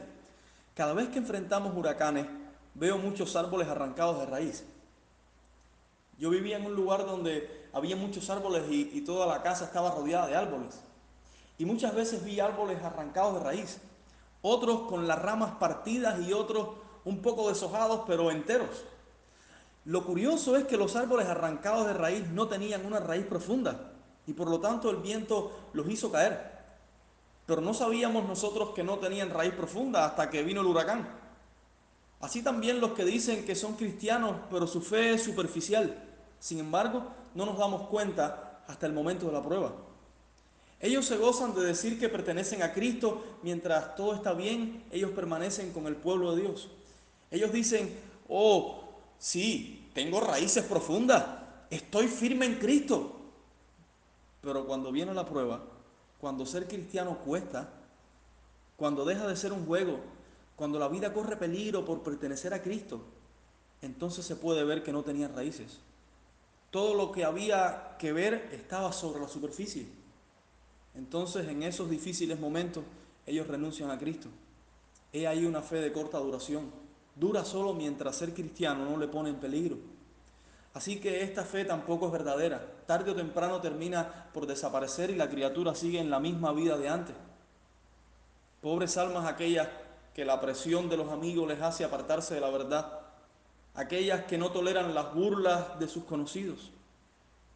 Cada 0.74 0.92
vez 0.92 1.08
que 1.10 1.18
enfrentamos 1.18 1.72
huracanes, 1.76 2.26
veo 2.74 2.98
muchos 2.98 3.36
árboles 3.36 3.68
arrancados 3.68 4.18
de 4.18 4.26
raíz. 4.26 4.64
Yo 6.18 6.30
vivía 6.30 6.56
en 6.56 6.66
un 6.66 6.74
lugar 6.74 7.06
donde 7.06 7.68
había 7.72 7.96
muchos 7.96 8.30
árboles 8.30 8.62
y, 8.70 9.00
toda 9.00 9.26
la 9.26 9.42
casa 9.42 9.64
estaba 9.64 9.90
rodeada 9.90 10.26
de 10.28 10.36
árboles. 10.36 10.80
Y 11.58 11.64
muchas 11.64 11.94
veces 11.94 12.24
vi 12.24 12.40
árboles 12.40 12.82
arrancados 12.82 13.34
de 13.34 13.40
raíz, 13.40 13.78
otros 14.42 14.82
con 14.82 15.08
las 15.08 15.20
ramas 15.20 15.52
partidas 15.58 16.20
y 16.20 16.32
otros 16.32 16.68
un 17.04 17.20
poco 17.20 17.48
deshojados 17.48 18.02
pero 18.06 18.30
enteros. 18.30 18.84
Lo 19.84 20.04
curioso 20.04 20.56
es 20.56 20.64
que 20.64 20.76
los 20.76 20.96
árboles 20.96 21.26
arrancados 21.26 21.86
de 21.86 21.92
raíz 21.92 22.26
no 22.28 22.48
tenían 22.48 22.86
una 22.86 23.00
raíz 23.00 23.26
profunda 23.26 23.92
y 24.26 24.32
por 24.32 24.48
lo 24.48 24.60
tanto 24.60 24.90
el 24.90 24.96
viento 24.96 25.52
los 25.72 25.88
hizo 25.88 26.10
caer. 26.10 26.54
Pero 27.46 27.60
no 27.60 27.74
sabíamos 27.74 28.26
nosotros 28.26 28.70
que 28.70 28.82
no 28.82 28.98
tenían 28.98 29.30
raíz 29.30 29.52
profunda 29.52 30.06
hasta 30.06 30.30
que 30.30 30.42
vino 30.42 30.62
el 30.62 30.66
huracán. 30.66 31.23
Así 32.24 32.40
también 32.40 32.80
los 32.80 32.92
que 32.92 33.04
dicen 33.04 33.44
que 33.44 33.54
son 33.54 33.74
cristianos, 33.74 34.34
pero 34.50 34.66
su 34.66 34.80
fe 34.80 35.12
es 35.12 35.22
superficial. 35.22 35.94
Sin 36.40 36.58
embargo, 36.58 37.04
no 37.34 37.44
nos 37.44 37.58
damos 37.58 37.86
cuenta 37.88 38.62
hasta 38.66 38.86
el 38.86 38.94
momento 38.94 39.26
de 39.26 39.32
la 39.32 39.42
prueba. 39.42 39.74
Ellos 40.80 41.04
se 41.04 41.18
gozan 41.18 41.54
de 41.54 41.62
decir 41.62 42.00
que 42.00 42.08
pertenecen 42.08 42.62
a 42.62 42.72
Cristo, 42.72 43.22
mientras 43.42 43.94
todo 43.94 44.14
está 44.14 44.32
bien, 44.32 44.84
ellos 44.90 45.10
permanecen 45.10 45.70
con 45.74 45.86
el 45.86 45.96
pueblo 45.96 46.34
de 46.34 46.40
Dios. 46.40 46.70
Ellos 47.30 47.52
dicen, 47.52 47.94
oh, 48.26 48.84
sí, 49.18 49.90
tengo 49.92 50.18
raíces 50.22 50.64
profundas, 50.64 51.26
estoy 51.68 52.08
firme 52.08 52.46
en 52.46 52.54
Cristo. 52.54 53.16
Pero 54.40 54.64
cuando 54.66 54.90
viene 54.90 55.12
la 55.12 55.26
prueba, 55.26 55.62
cuando 56.18 56.46
ser 56.46 56.66
cristiano 56.68 57.18
cuesta, 57.18 57.68
cuando 58.78 59.04
deja 59.04 59.26
de 59.26 59.36
ser 59.36 59.52
un 59.52 59.66
juego, 59.66 60.13
cuando 60.56 60.78
la 60.78 60.88
vida 60.88 61.12
corre 61.12 61.36
peligro 61.36 61.84
por 61.84 62.02
pertenecer 62.02 62.54
a 62.54 62.62
Cristo, 62.62 63.00
entonces 63.82 64.24
se 64.24 64.36
puede 64.36 64.64
ver 64.64 64.82
que 64.82 64.92
no 64.92 65.02
tenía 65.02 65.28
raíces. 65.28 65.78
Todo 66.70 66.94
lo 66.94 67.12
que 67.12 67.24
había 67.24 67.96
que 67.98 68.12
ver 68.12 68.48
estaba 68.52 68.92
sobre 68.92 69.20
la 69.20 69.28
superficie. 69.28 69.86
Entonces 70.94 71.48
en 71.48 71.62
esos 71.62 71.90
difíciles 71.90 72.38
momentos 72.38 72.84
ellos 73.26 73.46
renuncian 73.46 73.90
a 73.90 73.98
Cristo. 73.98 74.28
He 75.12 75.26
ahí 75.26 75.44
una 75.44 75.62
fe 75.62 75.76
de 75.76 75.92
corta 75.92 76.18
duración. 76.18 76.70
Dura 77.14 77.44
solo 77.44 77.74
mientras 77.74 78.16
ser 78.16 78.34
cristiano 78.34 78.84
no 78.84 78.96
le 78.96 79.06
pone 79.06 79.30
en 79.30 79.36
peligro. 79.36 79.76
Así 80.72 80.98
que 80.98 81.22
esta 81.22 81.44
fe 81.44 81.64
tampoco 81.64 82.06
es 82.06 82.12
verdadera. 82.12 82.66
Tarde 82.86 83.12
o 83.12 83.14
temprano 83.14 83.60
termina 83.60 84.28
por 84.32 84.46
desaparecer 84.46 85.10
y 85.10 85.14
la 85.14 85.30
criatura 85.30 85.74
sigue 85.74 86.00
en 86.00 86.10
la 86.10 86.18
misma 86.18 86.52
vida 86.52 86.76
de 86.76 86.88
antes. 86.88 87.14
Pobres 88.60 88.96
almas 88.96 89.26
aquellas 89.26 89.68
que 90.14 90.24
la 90.24 90.40
presión 90.40 90.88
de 90.88 90.96
los 90.96 91.10
amigos 91.12 91.48
les 91.48 91.60
hace 91.60 91.84
apartarse 91.84 92.34
de 92.34 92.40
la 92.40 92.50
verdad, 92.50 93.00
aquellas 93.74 94.24
que 94.24 94.38
no 94.38 94.52
toleran 94.52 94.94
las 94.94 95.12
burlas 95.12 95.78
de 95.80 95.88
sus 95.88 96.04
conocidos. 96.04 96.70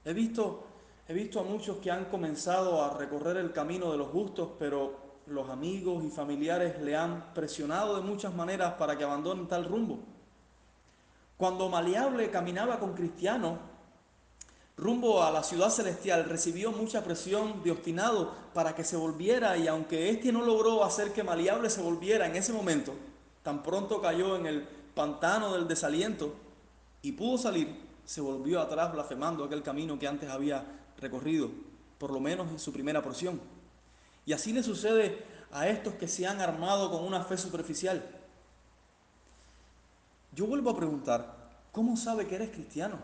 He 0.04 0.12
visto, 0.12 0.66
he 1.06 1.14
visto 1.14 1.38
a 1.38 1.44
muchos 1.44 1.76
que 1.78 1.90
han 1.90 2.06
comenzado 2.06 2.82
a 2.82 2.98
recorrer 2.98 3.36
el 3.36 3.52
camino 3.52 3.92
de 3.92 3.98
los 3.98 4.08
justos, 4.08 4.50
pero 4.58 5.08
los 5.26 5.48
amigos 5.50 6.02
y 6.04 6.10
familiares 6.10 6.80
le 6.82 6.96
han 6.96 7.32
presionado 7.32 7.96
de 7.96 8.02
muchas 8.02 8.34
maneras 8.34 8.74
para 8.74 8.98
que 8.98 9.04
abandonen 9.04 9.46
tal 9.46 9.64
rumbo. 9.64 10.00
Cuando 11.36 11.68
Maleable 11.68 12.30
caminaba 12.30 12.80
con 12.80 12.94
Cristiano 12.94 13.58
rumbo 14.78 15.22
a 15.22 15.30
la 15.30 15.42
ciudad 15.42 15.70
celestial, 15.70 16.24
recibió 16.24 16.72
mucha 16.72 17.04
presión 17.04 17.62
de 17.62 17.70
obstinado 17.70 18.32
para 18.54 18.74
que 18.74 18.84
se 18.84 18.96
volviera 18.96 19.56
y 19.58 19.68
aunque 19.68 20.08
éste 20.08 20.32
no 20.32 20.42
logró 20.42 20.84
hacer 20.84 21.12
que 21.12 21.22
Maleable 21.22 21.68
se 21.68 21.82
volviera 21.82 22.26
en 22.26 22.36
ese 22.36 22.52
momento, 22.52 22.94
tan 23.42 23.62
pronto 23.62 24.00
cayó 24.00 24.36
en 24.36 24.46
el 24.46 24.66
pantano 24.94 25.52
del 25.52 25.68
desaliento 25.68 26.34
y 27.02 27.12
pudo 27.12 27.36
salir, 27.36 27.68
se 28.04 28.20
volvió 28.20 28.60
atrás 28.60 28.92
blasfemando 28.92 29.44
aquel 29.44 29.62
camino 29.62 29.98
que 29.98 30.08
antes 30.08 30.30
había 30.30 30.64
recorrido, 30.98 31.50
por 31.98 32.10
lo 32.10 32.20
menos 32.20 32.48
en 32.50 32.58
su 32.58 32.72
primera 32.72 33.02
porción. 33.02 33.40
Y 34.24 34.32
así 34.32 34.52
le 34.52 34.62
sucede 34.62 35.22
a 35.50 35.68
estos 35.68 35.94
que 35.94 36.08
se 36.08 36.26
han 36.26 36.40
armado 36.40 36.90
con 36.90 37.04
una 37.04 37.24
fe 37.24 37.36
superficial 37.36 38.02
yo 40.38 40.46
vuelvo 40.46 40.70
a 40.70 40.76
preguntar, 40.76 41.34
¿cómo 41.72 41.96
sabe 41.96 42.28
que 42.28 42.36
eres 42.36 42.50
cristiano? 42.50 42.98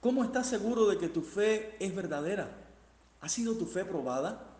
¿Cómo 0.00 0.24
estás 0.24 0.46
seguro 0.46 0.86
de 0.86 0.98
que 0.98 1.08
tu 1.08 1.22
fe 1.22 1.76
es 1.80 1.94
verdadera? 1.94 2.50
¿Ha 3.20 3.28
sido 3.28 3.54
tu 3.54 3.66
fe 3.66 3.84
probada? 3.84 4.56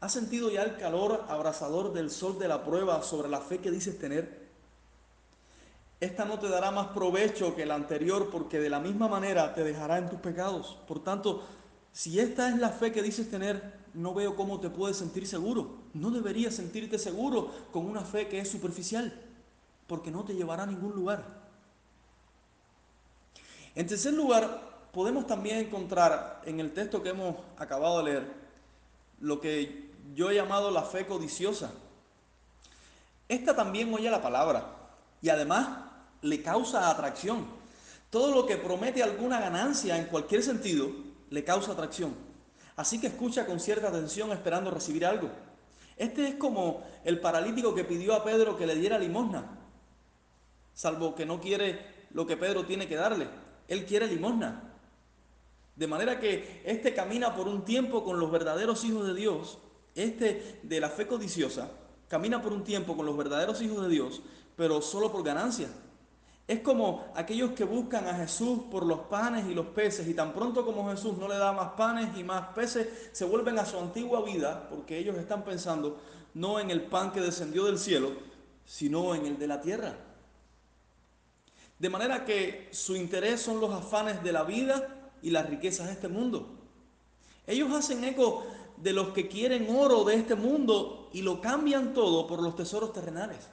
¿Has 0.00 0.12
sentido 0.12 0.50
ya 0.50 0.62
el 0.62 0.76
calor 0.76 1.24
abrasador 1.28 1.92
del 1.92 2.10
sol 2.10 2.38
de 2.38 2.48
la 2.48 2.64
prueba 2.64 3.02
sobre 3.02 3.28
la 3.28 3.40
fe 3.40 3.58
que 3.58 3.70
dices 3.70 3.98
tener? 3.98 4.48
Esta 6.00 6.24
no 6.24 6.38
te 6.38 6.48
dará 6.48 6.70
más 6.70 6.88
provecho 6.88 7.56
que 7.56 7.66
la 7.66 7.74
anterior 7.74 8.30
porque 8.30 8.60
de 8.60 8.70
la 8.70 8.78
misma 8.78 9.08
manera 9.08 9.54
te 9.54 9.64
dejará 9.64 9.98
en 9.98 10.08
tus 10.08 10.20
pecados. 10.20 10.78
Por 10.86 11.02
tanto, 11.02 11.42
si 11.92 12.20
esta 12.20 12.48
es 12.48 12.58
la 12.58 12.70
fe 12.70 12.92
que 12.92 13.02
dices 13.02 13.28
tener, 13.28 13.74
no 13.94 14.14
veo 14.14 14.36
cómo 14.36 14.60
te 14.60 14.70
puedes 14.70 14.96
sentir 14.96 15.26
seguro. 15.26 15.78
No 15.94 16.12
deberías 16.12 16.54
sentirte 16.54 16.98
seguro 16.98 17.50
con 17.72 17.84
una 17.84 18.02
fe 18.02 18.28
que 18.28 18.38
es 18.38 18.48
superficial 18.48 19.12
porque 19.88 20.12
no 20.12 20.24
te 20.24 20.34
llevará 20.34 20.62
a 20.62 20.66
ningún 20.66 20.92
lugar. 20.92 21.37
En 23.78 23.86
tercer 23.86 24.12
lugar, 24.12 24.88
podemos 24.92 25.28
también 25.28 25.58
encontrar 25.58 26.42
en 26.44 26.58
el 26.58 26.72
texto 26.72 27.00
que 27.00 27.10
hemos 27.10 27.36
acabado 27.58 27.98
de 27.98 28.04
leer 28.10 28.32
lo 29.20 29.40
que 29.40 29.92
yo 30.16 30.32
he 30.32 30.34
llamado 30.34 30.72
la 30.72 30.82
fe 30.82 31.06
codiciosa. 31.06 31.70
Esta 33.28 33.54
también 33.54 33.94
oye 33.94 34.10
la 34.10 34.20
palabra 34.20 34.66
y 35.22 35.28
además 35.28 35.68
le 36.22 36.42
causa 36.42 36.90
atracción. 36.90 37.46
Todo 38.10 38.34
lo 38.34 38.46
que 38.46 38.56
promete 38.56 39.00
alguna 39.00 39.38
ganancia 39.38 39.96
en 39.96 40.06
cualquier 40.06 40.42
sentido 40.42 40.90
le 41.30 41.44
causa 41.44 41.70
atracción. 41.70 42.16
Así 42.74 43.00
que 43.00 43.06
escucha 43.06 43.46
con 43.46 43.60
cierta 43.60 43.90
atención 43.90 44.32
esperando 44.32 44.72
recibir 44.72 45.06
algo. 45.06 45.30
Este 45.96 46.26
es 46.26 46.34
como 46.34 46.82
el 47.04 47.20
paralítico 47.20 47.76
que 47.76 47.84
pidió 47.84 48.14
a 48.14 48.24
Pedro 48.24 48.58
que 48.58 48.66
le 48.66 48.74
diera 48.74 48.98
limosna 48.98 49.44
salvo 50.74 51.14
que 51.14 51.26
no 51.26 51.40
quiere 51.40 51.78
lo 52.10 52.26
que 52.26 52.36
Pedro 52.36 52.64
tiene 52.64 52.88
que 52.88 52.96
darle. 52.96 53.28
Él 53.68 53.84
quiere 53.84 54.06
limosna. 54.06 54.64
De 55.76 55.86
manera 55.86 56.18
que 56.18 56.62
este 56.64 56.92
camina 56.92 57.36
por 57.36 57.46
un 57.46 57.64
tiempo 57.64 58.02
con 58.02 58.18
los 58.18 58.32
verdaderos 58.32 58.82
hijos 58.84 59.06
de 59.06 59.14
Dios, 59.14 59.58
este 59.94 60.58
de 60.62 60.80
la 60.80 60.88
fe 60.88 61.06
codiciosa, 61.06 61.70
camina 62.08 62.42
por 62.42 62.52
un 62.52 62.64
tiempo 62.64 62.96
con 62.96 63.06
los 63.06 63.16
verdaderos 63.16 63.62
hijos 63.62 63.82
de 63.82 63.88
Dios, 63.88 64.22
pero 64.56 64.82
solo 64.82 65.12
por 65.12 65.22
ganancia. 65.22 65.68
Es 66.48 66.60
como 66.60 67.04
aquellos 67.14 67.52
que 67.52 67.64
buscan 67.64 68.08
a 68.08 68.14
Jesús 68.14 68.60
por 68.70 68.86
los 68.86 69.00
panes 69.00 69.46
y 69.46 69.54
los 69.54 69.66
peces 69.66 70.08
y 70.08 70.14
tan 70.14 70.32
pronto 70.32 70.64
como 70.64 70.90
Jesús 70.90 71.16
no 71.18 71.28
le 71.28 71.36
da 71.36 71.52
más 71.52 71.72
panes 71.72 72.16
y 72.16 72.24
más 72.24 72.54
peces, 72.54 73.10
se 73.12 73.26
vuelven 73.26 73.58
a 73.58 73.66
su 73.66 73.78
antigua 73.78 74.24
vida 74.24 74.66
porque 74.70 74.98
ellos 74.98 75.16
están 75.18 75.44
pensando 75.44 76.00
no 76.32 76.58
en 76.58 76.70
el 76.70 76.82
pan 76.82 77.12
que 77.12 77.20
descendió 77.20 77.66
del 77.66 77.78
cielo, 77.78 78.12
sino 78.64 79.14
en 79.14 79.26
el 79.26 79.38
de 79.38 79.46
la 79.46 79.60
tierra. 79.60 79.94
De 81.78 81.88
manera 81.88 82.24
que 82.24 82.68
su 82.72 82.96
interés 82.96 83.40
son 83.40 83.60
los 83.60 83.72
afanes 83.72 84.22
de 84.22 84.32
la 84.32 84.42
vida 84.42 85.12
y 85.22 85.30
las 85.30 85.48
riquezas 85.48 85.86
de 85.86 85.92
este 85.92 86.08
mundo. 86.08 86.58
Ellos 87.46 87.72
hacen 87.72 88.04
eco 88.04 88.44
de 88.76 88.92
los 88.92 89.08
que 89.08 89.28
quieren 89.28 89.74
oro 89.74 90.04
de 90.04 90.16
este 90.16 90.34
mundo 90.34 91.08
y 91.12 91.22
lo 91.22 91.40
cambian 91.40 91.94
todo 91.94 92.26
por 92.26 92.42
los 92.42 92.56
tesoros 92.56 92.92
terrenales. 92.92 93.48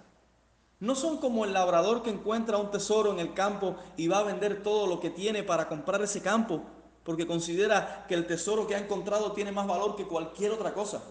No 0.79 0.96
son 0.96 1.17
como 1.17 1.46
el 1.46 1.53
labrador 1.53 2.03
que 2.03 2.10
encuentra 2.10 2.58
un 2.58 2.72
tesoro 2.72 3.12
en 3.12 3.20
el 3.20 3.34
campo 3.34 3.75
y 3.96 4.08
va 4.08 4.20
a 4.20 4.24
vender 4.24 4.62
todo 4.62 4.88
lo 4.88 5.00
que 5.00 5.10
tiene 5.10 5.44
para 5.44 5.67
comprar 5.67 6.01
ese 6.01 6.22
campo 6.22 6.62
porque 7.05 7.27
considera 7.27 8.05
que 8.08 8.15
el 8.15 8.25
tesoro 8.25 8.65
que 8.65 8.75
ha 8.75 8.79
encontrado 8.79 9.32
tiene 9.32 9.51
más 9.51 9.67
valor 9.67 9.96
que 9.96 10.08
cualquier 10.08 10.51
otra 10.51 10.74
cosa. 10.74 11.03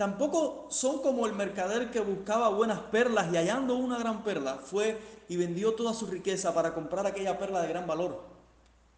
Tampoco 0.00 0.66
son 0.70 1.02
como 1.02 1.26
el 1.26 1.34
mercader 1.34 1.90
que 1.90 2.00
buscaba 2.00 2.48
buenas 2.48 2.78
perlas 2.78 3.30
y 3.30 3.36
hallando 3.36 3.74
una 3.74 3.98
gran 3.98 4.24
perla 4.24 4.54
fue 4.54 4.98
y 5.28 5.36
vendió 5.36 5.74
toda 5.74 5.92
su 5.92 6.06
riqueza 6.06 6.54
para 6.54 6.72
comprar 6.72 7.06
aquella 7.06 7.38
perla 7.38 7.60
de 7.60 7.68
gran 7.68 7.86
valor. 7.86 8.24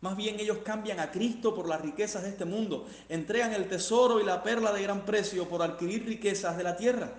Más 0.01 0.17
bien 0.17 0.39
ellos 0.39 0.59
cambian 0.59 1.01
a 1.01 1.11
Cristo 1.11 1.57
por 1.57 1.69
las 1.69 1.81
riquezas 1.81 2.23
de 2.23 2.29
este 2.29 2.45
mundo, 2.45 2.87
entregan 3.09 3.53
el 3.53 3.69
tesoro 3.69 4.21
y 4.21 4.25
la 4.25 4.45
perla 4.45 4.73
de 4.73 4.81
gran 4.81 5.05
precio 5.05 5.49
por 5.49 5.65
adquirir 5.65 6.07
riquezas 6.07 6.57
de 6.57 6.63
la 6.63 6.77
tierra. 6.77 7.11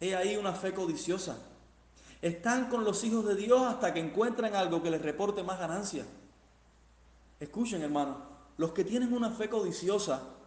He 0.00 0.16
ahí 0.16 0.36
una 0.36 0.52
fe 0.52 0.74
codiciosa. 0.74 1.38
Están 2.20 2.68
con 2.70 2.82
los 2.82 3.04
hijos 3.04 3.24
de 3.24 3.36
Dios 3.36 3.62
hasta 3.62 3.94
que 3.94 4.00
encuentran 4.00 4.56
algo 4.56 4.82
que 4.82 4.90
les 4.90 5.00
reporte 5.00 5.44
más 5.44 5.60
ganancia. 5.60 6.04
Escuchen, 7.38 7.82
hermanos, 7.82 8.16
los 8.56 8.72
que 8.72 8.82
tienen 8.82 9.12
una 9.12 9.30
fe 9.30 9.48
codiciosa 9.48 10.37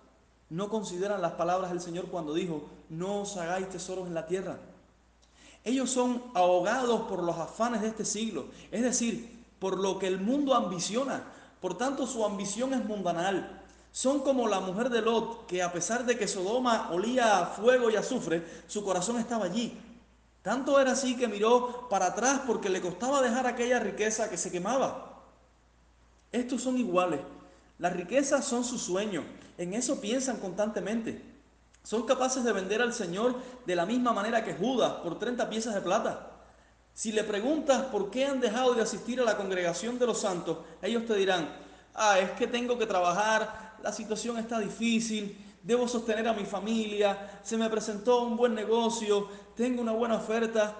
no 0.51 0.67
consideran 0.67 1.22
las 1.22 1.31
palabras 1.31 1.72
del 1.72 1.79
Señor 1.79 2.08
cuando 2.08 2.34
dijo, 2.34 2.70
no 2.89 3.22
os 3.22 3.38
hagáis 3.38 3.70
tesoros 3.70 4.05
en 4.05 4.13
la 4.13 4.27
tierra. 4.27 4.58
Ellos 5.63 5.89
son 5.89 6.22
ahogados 6.34 7.03
por 7.03 7.24
los 7.24 7.38
afanes 7.38 7.81
de 7.81 7.88
este 7.88 8.03
siglo, 8.03 8.48
es 8.70 8.81
decir, 8.81 9.46
por 9.60 9.79
lo 9.79 9.98
que 9.98 10.08
el 10.08 10.20
mundo 10.20 10.53
ambiciona. 10.53 11.24
Por 11.62 11.77
tanto, 11.77 12.05
su 12.05 12.25
ambición 12.25 12.74
es 12.74 12.84
mundanal. 12.84 13.62
Son 13.93 14.20
como 14.20 14.50
la 14.50 14.60
mujer 14.60 14.89
de 14.89 15.01
Lot, 15.01 15.46
que 15.46 15.63
a 15.63 15.72
pesar 15.72 16.05
de 16.05 16.17
que 16.17 16.27
Sodoma 16.27 16.89
olía 16.91 17.39
a 17.39 17.46
fuego 17.46 17.89
y 17.89 17.96
azufre, 17.96 18.46
su 18.67 18.84
corazón 18.84 19.20
estaba 19.20 19.46
allí. 19.46 19.79
Tanto 20.41 20.81
era 20.81 20.91
así 20.91 21.15
que 21.15 21.29
miró 21.29 21.88
para 21.89 22.08
atrás 22.08 22.41
porque 22.46 22.67
le 22.67 22.81
costaba 22.81 23.22
dejar 23.22 23.48
aquella 23.48 23.79
riqueza 23.79 24.29
que 24.29 24.38
se 24.38 24.51
quemaba. 24.51 25.22
Estos 26.34 26.62
son 26.62 26.77
iguales. 26.77 27.22
Las 27.82 27.94
riquezas 27.94 28.46
son 28.46 28.64
su 28.64 28.78
sueño. 28.78 29.24
En 29.58 29.74
eso 29.74 30.00
piensan 30.00 30.38
constantemente. 30.38 31.20
Son 31.84 32.06
capaces 32.06 32.44
de 32.44 32.54
vender 32.54 32.80
al 32.80 32.94
Señor 32.94 33.36
de 33.66 33.76
la 33.76 33.88
misma 33.88 34.14
manera 34.14 34.46
que 34.46 34.54
Judas 34.54 34.94
por 35.02 35.18
30 35.18 35.50
piezas 35.50 35.74
de 35.74 35.82
plata. 35.82 36.30
Si 36.94 37.12
le 37.12 37.24
preguntas 37.24 37.86
por 37.86 38.12
qué 38.12 38.26
han 38.26 38.40
dejado 38.40 38.76
de 38.76 38.84
asistir 38.84 39.20
a 39.20 39.24
la 39.24 39.36
congregación 39.36 39.98
de 39.98 40.06
los 40.06 40.20
santos, 40.20 40.60
ellos 40.80 41.08
te 41.08 41.16
dirán, 41.16 41.50
ah, 41.96 42.20
es 42.20 42.30
que 42.32 42.46
tengo 42.46 42.78
que 42.78 42.86
trabajar, 42.86 43.78
la 43.82 43.92
situación 43.92 44.38
está 44.38 44.60
difícil, 44.60 45.36
debo 45.64 45.88
sostener 45.88 46.28
a 46.28 46.34
mi 46.34 46.46
familia, 46.46 47.40
se 47.42 47.58
me 47.58 47.68
presentó 47.68 48.22
un 48.26 48.38
buen 48.38 48.54
negocio, 48.54 49.28
tengo 49.56 49.82
una 49.82 49.94
buena 49.94 50.18
oferta. 50.18 50.78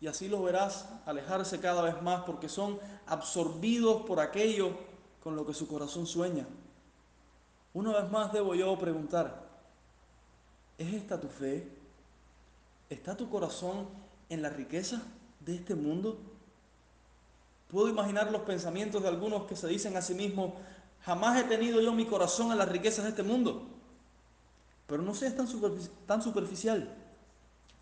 Y 0.00 0.06
así 0.06 0.28
los 0.28 0.44
verás 0.44 0.88
alejarse 1.04 1.58
cada 1.58 1.82
vez 1.82 2.00
más 2.00 2.22
porque 2.22 2.48
son 2.48 2.78
absorbidos 3.08 4.02
por 4.06 4.20
aquello 4.20 4.86
con 5.28 5.36
lo 5.36 5.44
que 5.44 5.52
su 5.52 5.68
corazón 5.68 6.06
sueña. 6.06 6.46
Una 7.74 7.92
vez 8.00 8.10
más 8.10 8.32
debo 8.32 8.54
yo 8.54 8.78
preguntar, 8.78 9.46
¿es 10.78 10.94
esta 10.94 11.20
tu 11.20 11.28
fe? 11.28 11.68
¿Está 12.88 13.14
tu 13.14 13.28
corazón 13.28 13.88
en 14.30 14.40
la 14.40 14.48
riqueza 14.48 15.02
de 15.44 15.56
este 15.56 15.74
mundo? 15.74 16.16
Puedo 17.70 17.90
imaginar 17.90 18.32
los 18.32 18.40
pensamientos 18.40 19.02
de 19.02 19.08
algunos 19.08 19.42
que 19.42 19.54
se 19.54 19.68
dicen 19.68 19.98
a 19.98 20.00
sí 20.00 20.14
mismos, 20.14 20.54
jamás 21.02 21.38
he 21.38 21.44
tenido 21.44 21.82
yo 21.82 21.92
mi 21.92 22.06
corazón 22.06 22.50
en 22.50 22.56
las 22.56 22.70
riquezas 22.70 23.04
de 23.04 23.10
este 23.10 23.22
mundo. 23.22 23.66
Pero 24.86 25.02
no 25.02 25.14
seas 25.14 25.36
tan, 25.36 25.46
tan 26.06 26.22
superficial. 26.22 26.96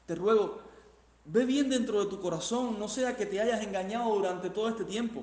Te 0.04 0.16
ruego, 0.16 0.62
ve 1.26 1.44
bien 1.44 1.70
dentro 1.70 2.02
de 2.02 2.10
tu 2.10 2.20
corazón, 2.20 2.76
no 2.80 2.88
sea 2.88 3.16
que 3.16 3.24
te 3.24 3.40
hayas 3.40 3.62
engañado 3.62 4.12
durante 4.12 4.50
todo 4.50 4.68
este 4.68 4.84
tiempo. 4.84 5.22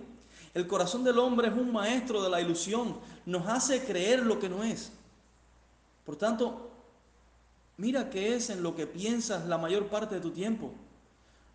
El 0.53 0.67
corazón 0.67 1.03
del 1.03 1.17
hombre 1.17 1.47
es 1.47 1.53
un 1.53 1.71
maestro 1.71 2.21
de 2.21 2.29
la 2.29 2.39
ilusión, 2.39 2.97
nos 3.25 3.47
hace 3.47 3.83
creer 3.83 4.23
lo 4.23 4.39
que 4.39 4.49
no 4.49 4.63
es. 4.63 4.91
Por 6.05 6.15
tanto, 6.15 6.69
mira 7.77 8.09
qué 8.09 8.35
es 8.35 8.49
en 8.49 8.61
lo 8.61 8.75
que 8.75 8.85
piensas 8.85 9.45
la 9.45 9.57
mayor 9.57 9.87
parte 9.87 10.15
de 10.15 10.21
tu 10.21 10.31
tiempo. 10.31 10.71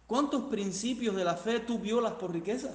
¿Cuántos 0.07 0.45
principios 0.45 1.15
de 1.15 1.25
la 1.25 1.37
fe 1.37 1.61
tú 1.61 1.79
violas 1.79 2.15
por 2.15 2.33
riquezas? 2.33 2.75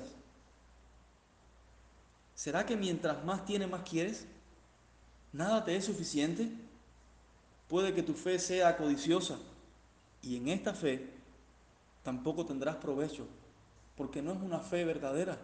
¿Será 2.36 2.66
que 2.66 2.78
mientras 2.78 3.24
más 3.26 3.46
tienes, 3.46 3.70
más 3.70 3.82
quieres? 3.82 4.26
¿Nada 5.34 5.66
te 5.66 5.76
es 5.76 5.86
suficiente? 5.86 6.52
Puede 7.68 7.94
que 7.94 8.04
tu 8.04 8.14
fe 8.14 8.40
sea 8.40 8.78
codiciosa 8.78 9.38
y 10.22 10.38
en 10.38 10.48
esta 10.48 10.74
fe 10.74 11.10
tampoco 12.04 12.46
tendrás 12.46 12.76
provecho, 12.76 13.26
porque 13.98 14.22
no 14.22 14.32
es 14.32 14.42
una 14.42 14.60
fe 14.60 14.86
verdadera. 14.86 15.38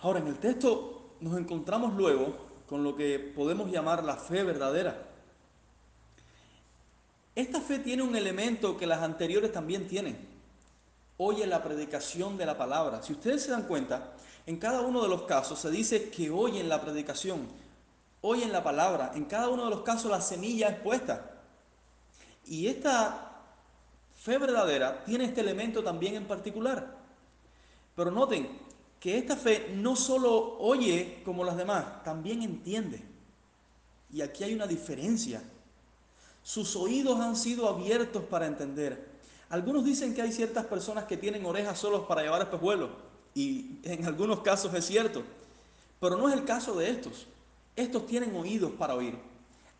Ahora, 0.00 0.20
en 0.20 0.28
el 0.28 0.38
texto 0.38 1.16
nos 1.20 1.36
encontramos 1.36 1.94
luego 1.94 2.36
con 2.68 2.84
lo 2.84 2.94
que 2.94 3.18
podemos 3.18 3.70
llamar 3.70 4.04
la 4.04 4.16
fe 4.16 4.44
verdadera. 4.44 5.06
Esta 7.34 7.60
fe 7.60 7.78
tiene 7.78 8.02
un 8.02 8.14
elemento 8.14 8.76
que 8.76 8.86
las 8.86 9.02
anteriores 9.02 9.52
también 9.52 9.88
tienen. 9.88 10.18
Oye 11.16 11.46
la 11.46 11.62
predicación 11.62 12.36
de 12.36 12.46
la 12.46 12.56
palabra. 12.56 13.02
Si 13.02 13.12
ustedes 13.12 13.42
se 13.42 13.50
dan 13.50 13.64
cuenta, 13.64 14.12
en 14.46 14.58
cada 14.58 14.82
uno 14.82 15.02
de 15.02 15.08
los 15.08 15.22
casos 15.22 15.58
se 15.58 15.70
dice 15.70 16.10
que 16.10 16.30
oyen 16.30 16.68
la 16.68 16.80
predicación, 16.80 17.48
oyen 18.20 18.52
la 18.52 18.62
palabra. 18.62 19.12
En 19.14 19.24
cada 19.24 19.48
uno 19.48 19.64
de 19.64 19.70
los 19.70 19.82
casos 19.82 20.10
la 20.10 20.20
semilla 20.20 20.68
es 20.68 20.80
puesta. 20.80 21.30
Y 22.46 22.68
esta 22.68 23.32
fe 24.16 24.38
verdadera 24.38 25.04
tiene 25.04 25.24
este 25.24 25.40
elemento 25.40 25.82
también 25.82 26.14
en 26.14 26.26
particular. 26.26 26.96
Pero 27.96 28.12
noten 28.12 28.67
que 29.00 29.16
esta 29.18 29.36
fe 29.36 29.72
no 29.74 29.94
solo 29.94 30.58
oye 30.58 31.22
como 31.24 31.44
las 31.44 31.56
demás, 31.56 32.02
también 32.04 32.42
entiende. 32.42 33.02
Y 34.12 34.22
aquí 34.22 34.44
hay 34.44 34.54
una 34.54 34.66
diferencia. 34.66 35.42
Sus 36.42 36.74
oídos 36.76 37.20
han 37.20 37.36
sido 37.36 37.68
abiertos 37.68 38.24
para 38.24 38.46
entender. 38.46 39.08
Algunos 39.50 39.84
dicen 39.84 40.14
que 40.14 40.22
hay 40.22 40.32
ciertas 40.32 40.66
personas 40.66 41.04
que 41.04 41.16
tienen 41.16 41.44
orejas 41.46 41.78
solos 41.78 42.06
para 42.06 42.22
llevar 42.22 42.42
espejuelos. 42.42 42.90
Y 43.34 43.78
en 43.82 44.04
algunos 44.06 44.40
casos 44.40 44.72
es 44.74 44.84
cierto. 44.86 45.22
Pero 46.00 46.16
no 46.16 46.28
es 46.28 46.34
el 46.34 46.44
caso 46.44 46.74
de 46.74 46.90
estos. 46.90 47.26
Estos 47.76 48.06
tienen 48.06 48.34
oídos 48.34 48.72
para 48.72 48.94
oír. 48.94 49.16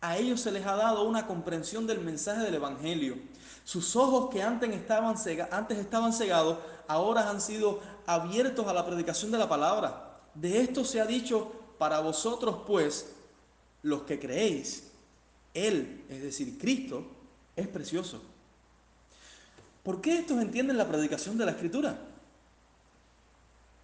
A 0.01 0.17
ellos 0.17 0.39
se 0.39 0.51
les 0.51 0.65
ha 0.65 0.75
dado 0.75 1.03
una 1.03 1.27
comprensión 1.27 1.85
del 1.85 1.99
mensaje 1.99 2.41
del 2.41 2.55
Evangelio. 2.55 3.17
Sus 3.65 3.95
ojos 3.95 4.29
que 4.29 4.41
antes 4.41 4.69
estaban, 4.71 5.15
antes 5.51 5.77
estaban 5.77 6.13
cegados, 6.13 6.57
ahora 6.87 7.29
han 7.29 7.41
sido 7.41 7.81
abiertos 8.05 8.65
a 8.67 8.73
la 8.73 8.85
predicación 8.85 9.31
de 9.31 9.37
la 9.37 9.49
palabra. 9.49 10.19
De 10.33 10.61
esto 10.61 10.85
se 10.85 11.01
ha 11.01 11.05
dicho, 11.05 11.51
para 11.77 11.99
vosotros 11.99 12.61
pues, 12.65 13.11
los 13.83 14.03
que 14.03 14.19
creéis, 14.19 14.83
Él, 15.53 16.05
es 16.09 16.21
decir, 16.21 16.57
Cristo, 16.57 17.05
es 17.55 17.67
precioso. 17.67 18.21
¿Por 19.83 20.01
qué 20.01 20.19
estos 20.19 20.41
entienden 20.41 20.77
la 20.77 20.87
predicación 20.87 21.37
de 21.37 21.45
la 21.45 21.51
Escritura? 21.51 21.97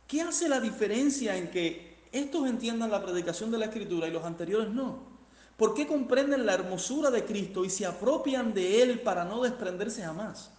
¿Qué 0.08 0.21
hace 0.21 0.47
la 0.47 0.62
diferencia 0.62 1.36
en 1.36 1.51
que 1.51 1.97
estos 2.12 2.47
entiendan 2.47 2.91
la 2.91 3.04
predicación 3.04 3.51
de 3.51 3.58
la 3.58 3.65
Escritura 3.65 4.08
y 4.08 4.12
los 4.12 4.23
anteriores 4.23 4.69
no? 4.69 5.14
¿Por 5.57 5.73
qué 5.73 5.87
comprenden 5.87 6.45
la 6.45 6.53
hermosura 6.53 7.09
de 7.09 7.23
Cristo 7.23 7.63
y 7.63 7.69
se 7.69 7.85
apropian 7.85 8.53
de 8.53 8.81
Él 8.81 9.01
para 9.01 9.23
no 9.23 9.41
desprenderse 9.41 10.03
jamás? 10.03 10.51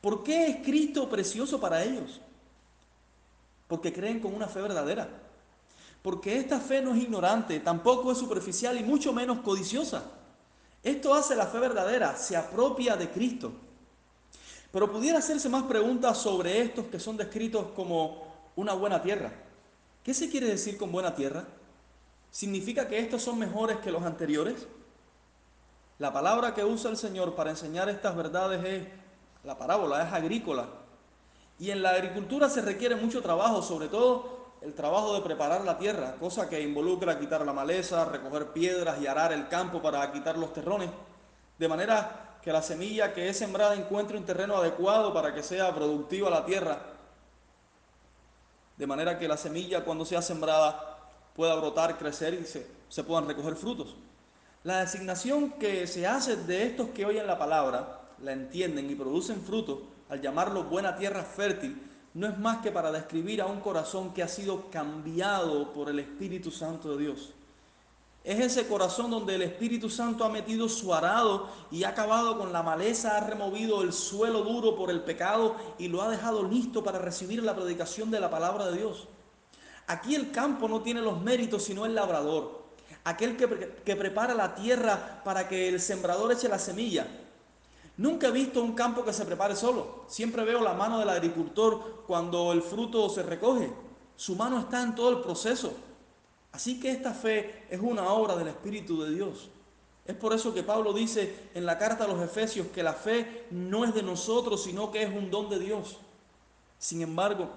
¿Por 0.00 0.22
qué 0.22 0.46
es 0.46 0.56
Cristo 0.64 1.08
precioso 1.08 1.60
para 1.60 1.82
ellos? 1.82 2.20
Porque 3.68 3.92
creen 3.92 4.20
con 4.20 4.34
una 4.34 4.48
fe 4.48 4.60
verdadera. 4.62 5.08
Porque 6.02 6.38
esta 6.38 6.60
fe 6.60 6.80
no 6.80 6.94
es 6.94 7.02
ignorante, 7.02 7.60
tampoco 7.60 8.12
es 8.12 8.18
superficial 8.18 8.78
y 8.78 8.84
mucho 8.84 9.12
menos 9.12 9.40
codiciosa. 9.40 10.04
Esto 10.82 11.12
hace 11.14 11.34
la 11.34 11.46
fe 11.46 11.58
verdadera, 11.58 12.16
se 12.16 12.36
apropia 12.36 12.96
de 12.96 13.10
Cristo. 13.10 13.52
Pero 14.70 14.92
pudiera 14.92 15.18
hacerse 15.18 15.48
más 15.48 15.64
preguntas 15.64 16.16
sobre 16.18 16.60
estos 16.60 16.86
que 16.86 17.00
son 17.00 17.16
descritos 17.16 17.72
como 17.74 18.24
una 18.54 18.72
buena 18.72 19.02
tierra. 19.02 19.32
¿Qué 20.04 20.14
se 20.14 20.30
quiere 20.30 20.46
decir 20.46 20.78
con 20.78 20.92
buena 20.92 21.14
tierra? 21.14 21.44
¿Significa 22.36 22.86
que 22.86 22.98
estos 22.98 23.22
son 23.22 23.38
mejores 23.38 23.78
que 23.78 23.90
los 23.90 24.02
anteriores? 24.02 24.66
La 25.98 26.12
palabra 26.12 26.52
que 26.52 26.66
usa 26.66 26.90
el 26.90 26.98
Señor 26.98 27.34
para 27.34 27.48
enseñar 27.48 27.88
estas 27.88 28.14
verdades 28.14 28.62
es, 28.62 28.86
la 29.42 29.56
parábola 29.56 30.06
es 30.06 30.12
agrícola. 30.12 30.66
Y 31.58 31.70
en 31.70 31.80
la 31.80 31.92
agricultura 31.92 32.50
se 32.50 32.60
requiere 32.60 32.94
mucho 32.94 33.22
trabajo, 33.22 33.62
sobre 33.62 33.88
todo 33.88 34.50
el 34.60 34.74
trabajo 34.74 35.14
de 35.14 35.22
preparar 35.22 35.64
la 35.64 35.78
tierra, 35.78 36.16
cosa 36.20 36.46
que 36.46 36.60
involucra 36.60 37.18
quitar 37.18 37.40
la 37.46 37.54
maleza, 37.54 38.04
recoger 38.04 38.52
piedras 38.52 39.00
y 39.00 39.06
arar 39.06 39.32
el 39.32 39.48
campo 39.48 39.80
para 39.80 40.12
quitar 40.12 40.36
los 40.36 40.52
terrones, 40.52 40.90
de 41.58 41.68
manera 41.68 42.36
que 42.42 42.52
la 42.52 42.60
semilla 42.60 43.14
que 43.14 43.30
es 43.30 43.38
sembrada 43.38 43.74
encuentre 43.76 44.18
un 44.18 44.26
terreno 44.26 44.58
adecuado 44.58 45.14
para 45.14 45.32
que 45.32 45.42
sea 45.42 45.74
productiva 45.74 46.28
la 46.28 46.44
tierra, 46.44 46.82
de 48.76 48.86
manera 48.86 49.18
que 49.18 49.26
la 49.26 49.38
semilla 49.38 49.86
cuando 49.86 50.04
sea 50.04 50.20
sembrada 50.20 50.95
pueda 51.36 51.54
brotar, 51.54 51.98
crecer 51.98 52.34
y 52.34 52.44
se, 52.44 52.66
se 52.88 53.04
puedan 53.04 53.28
recoger 53.28 53.54
frutos. 53.54 53.94
La 54.64 54.80
designación 54.80 55.50
que 55.52 55.86
se 55.86 56.06
hace 56.06 56.36
de 56.36 56.64
estos 56.64 56.88
que 56.88 57.06
oyen 57.06 57.26
la 57.26 57.38
palabra, 57.38 58.00
la 58.22 58.32
entienden 58.32 58.90
y 58.90 58.94
producen 58.94 59.42
frutos, 59.42 59.78
al 60.08 60.20
llamarlo 60.20 60.64
buena 60.64 60.96
tierra 60.96 61.22
fértil, 61.22 61.80
no 62.14 62.26
es 62.26 62.38
más 62.38 62.58
que 62.62 62.72
para 62.72 62.90
describir 62.90 63.42
a 63.42 63.46
un 63.46 63.60
corazón 63.60 64.14
que 64.14 64.22
ha 64.22 64.28
sido 64.28 64.70
cambiado 64.70 65.72
por 65.72 65.90
el 65.90 65.98
Espíritu 65.98 66.50
Santo 66.50 66.96
de 66.96 67.04
Dios. 67.04 67.34
Es 68.24 68.40
ese 68.40 68.66
corazón 68.66 69.10
donde 69.10 69.36
el 69.36 69.42
Espíritu 69.42 69.88
Santo 69.88 70.24
ha 70.24 70.28
metido 70.28 70.68
su 70.68 70.92
arado 70.92 71.48
y 71.70 71.84
ha 71.84 71.90
acabado 71.90 72.36
con 72.38 72.52
la 72.52 72.62
maleza, 72.62 73.16
ha 73.16 73.20
removido 73.20 73.82
el 73.82 73.92
suelo 73.92 74.42
duro 74.42 74.74
por 74.74 74.90
el 74.90 75.02
pecado 75.02 75.54
y 75.78 75.86
lo 75.88 76.02
ha 76.02 76.08
dejado 76.08 76.42
listo 76.42 76.82
para 76.82 76.98
recibir 76.98 77.40
la 77.42 77.54
predicación 77.54 78.10
de 78.10 78.18
la 78.18 78.30
palabra 78.30 78.66
de 78.66 78.78
Dios. 78.78 79.06
Aquí 79.86 80.14
el 80.14 80.32
campo 80.32 80.68
no 80.68 80.82
tiene 80.82 81.00
los 81.00 81.20
méritos, 81.20 81.64
sino 81.64 81.86
el 81.86 81.94
labrador, 81.94 82.62
aquel 83.04 83.36
que, 83.36 83.76
que, 83.84 83.96
prepara 83.96 84.34
la 84.34 84.54
tierra 84.54 85.22
para 85.24 85.48
que 85.48 85.68
el 85.68 85.80
sembrador 85.80 86.32
eche 86.32 86.48
la 86.48 86.58
semilla. 86.58 87.06
Nunca 87.96 88.28
he 88.28 88.32
visto 88.32 88.62
un 88.62 88.74
campo 88.74 89.04
que 89.04 89.12
se 89.12 89.24
prepare 89.24 89.54
solo. 89.54 90.04
Siempre 90.08 90.44
veo 90.44 90.60
la 90.60 90.74
mano 90.74 90.98
del 90.98 91.08
agricultor 91.08 92.04
cuando 92.06 92.52
el 92.52 92.62
fruto 92.62 93.08
se 93.08 93.22
recoge. 93.22 93.70
Su 94.16 94.34
mano 94.34 94.58
está 94.58 94.82
en 94.82 94.94
todo 94.94 95.10
el 95.10 95.20
proceso. 95.20 95.72
Así 96.52 96.80
que 96.80 96.90
esta 96.90 97.14
fe 97.14 97.64
es 97.70 97.80
una 97.80 98.10
obra 98.12 98.36
del 98.36 98.48
Espíritu 98.48 99.02
de 99.02 99.14
Dios. 99.14 99.48
Es 100.06 100.14
por 100.14 100.32
eso 100.32 100.54
que 100.54 100.62
Pablo 100.62 100.92
dice 100.92 101.50
en 101.54 101.66
la 101.66 101.78
carta 101.78 102.04
a 102.04 102.08
los 102.08 102.22
Efesios 102.22 102.68
que 102.68 102.82
la 102.82 102.92
fe 102.92 103.46
no 103.50 103.84
es 103.84 103.94
de 103.94 104.02
nosotros, 104.02 104.62
sino 104.62 104.90
que 104.90 105.02
es 105.02 105.10
un 105.10 105.30
don 105.30 105.48
de 105.48 105.58
Dios. 105.58 105.98
Sin 106.78 107.02
embargo, 107.02 107.50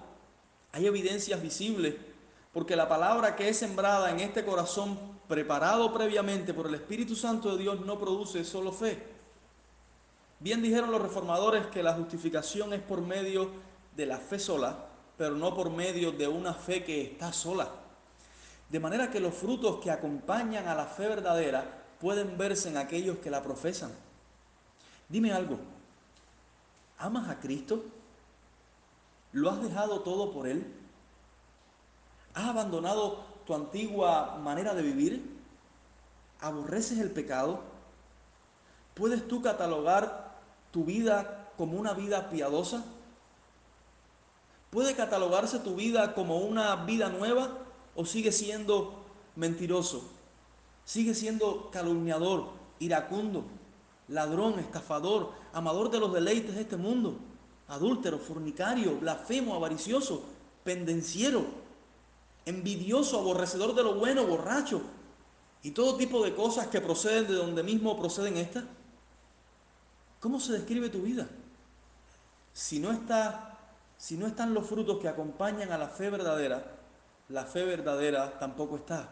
hay 0.72 0.86
evidencias 0.86 1.42
visibles 1.42 1.96
porque 2.54 2.76
la 2.76 2.88
palabra 2.88 3.36
que 3.36 3.50
es 3.50 3.58
sembrada 3.58 4.10
en 4.10 4.20
este 4.20 4.44
corazón 4.44 4.98
preparado 5.28 5.94
previamente 5.94 6.54
por 6.54 6.68
el 6.68 6.76
Espíritu 6.76 7.16
Santo 7.16 7.52
de 7.52 7.64
Dios 7.64 7.86
no 7.86 8.00
produce 8.00 8.44
solo 8.44 8.72
fe. 8.72 9.06
Bien 10.40 10.62
dijeron 10.62 10.92
los 10.92 11.02
reformadores 11.02 11.68
que 11.68 11.84
la 11.84 11.94
justificación 11.94 12.74
es 12.74 12.82
por 12.82 13.02
medio 13.02 13.52
de 13.96 14.06
la 14.06 14.18
fe 14.18 14.40
sola, 14.40 14.86
pero 15.18 15.36
no 15.36 15.54
por 15.54 15.70
medio 15.70 16.12
de 16.12 16.28
una 16.28 16.54
fe 16.54 16.84
que 16.84 17.02
está 17.04 17.32
sola. 17.34 17.70
De 18.70 18.80
manera 18.80 19.12
que 19.12 19.20
los 19.20 19.34
frutos 19.34 19.80
que 19.84 19.92
acompañan 19.92 20.68
a 20.68 20.76
la 20.76 20.86
fe 20.86 21.08
verdadera 21.08 21.84
pueden 22.00 22.38
verse 22.38 22.70
en 22.70 22.78
aquellos 22.78 23.18
que 23.18 23.30
la 23.30 23.44
profesan. 23.44 23.92
Dime 25.10 25.34
algo, 25.34 25.60
¿amas 26.98 27.30
a 27.30 27.40
Cristo? 27.40 27.84
¿Lo 29.34 29.50
has 29.50 29.62
dejado 29.62 30.02
todo 30.02 30.32
por 30.32 30.48
Él? 30.48 30.66
¿Has 32.40 32.48
abandonado 32.48 33.20
tu 33.46 33.54
antigua 33.54 34.40
manera 34.42 34.74
de 34.74 34.82
vivir? 34.82 35.30
¿Aborreces 36.40 36.98
el 37.00 37.12
pecado? 37.12 37.60
¿Puedes 38.94 39.28
tú 39.28 39.42
catalogar 39.42 40.40
tu 40.72 40.86
vida 40.86 41.52
como 41.58 41.78
una 41.78 41.92
vida 41.92 42.30
piadosa? 42.30 42.86
¿Puede 44.70 44.96
catalogarse 44.96 45.60
tu 45.60 45.76
vida 45.76 46.14
como 46.14 46.38
una 46.38 46.78
vida 46.78 47.10
nueva 47.10 47.58
o 47.94 48.06
sigue 48.06 48.32
siendo 48.32 49.04
mentiroso? 49.36 50.10
Sigue 50.86 51.14
siendo 51.14 51.70
calumniador, 51.72 52.52
iracundo, 52.80 53.44
ladrón, 54.08 54.60
estafador, 54.60 55.34
amador 55.52 55.92
de 55.92 56.00
los 56.00 56.14
deleites 56.14 56.56
de 56.56 56.62
este 56.62 56.78
mundo, 56.78 57.18
adúltero, 57.68 58.18
fornicario, 58.18 58.98
blasfemo, 58.98 59.56
avaricioso, 59.56 60.24
pendenciero, 60.64 61.68
envidioso, 62.46 63.20
aborrecedor 63.20 63.76
de 63.76 63.84
lo 63.84 63.96
bueno, 63.96 64.26
borracho, 64.26 64.82
y 65.62 65.72
todo 65.72 65.98
tipo 65.98 66.24
de 66.24 66.36
cosas 66.36 66.68
que 66.68 66.82
proceden 66.82 67.28
de 67.28 67.34
donde 67.34 67.64
mismo 67.64 68.00
proceden 68.00 68.38
estas. 68.38 68.64
¿Cómo 70.20 70.40
se 70.40 70.54
describe 70.54 70.90
tu 70.90 71.02
vida? 71.02 71.28
Si 72.54 72.80
no 72.80 72.92
está, 72.92 73.58
si 73.98 74.18
no 74.18 74.28
están 74.28 74.54
los 74.54 74.68
frutos 74.68 75.00
que 75.00 75.08
acompañan 75.08 75.72
a 75.72 75.78
la 75.78 75.88
fe 75.88 76.10
verdadera, 76.10 76.76
la 77.30 77.46
fe 77.46 77.64
verdadera 77.64 78.40
tampoco 78.40 78.78
está 78.78 79.10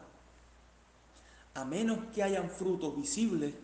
a 1.58 1.66
menos 1.66 1.98
que 2.14 2.22
hayan 2.22 2.52
frutos 2.52 2.96
visibles, 2.96 3.56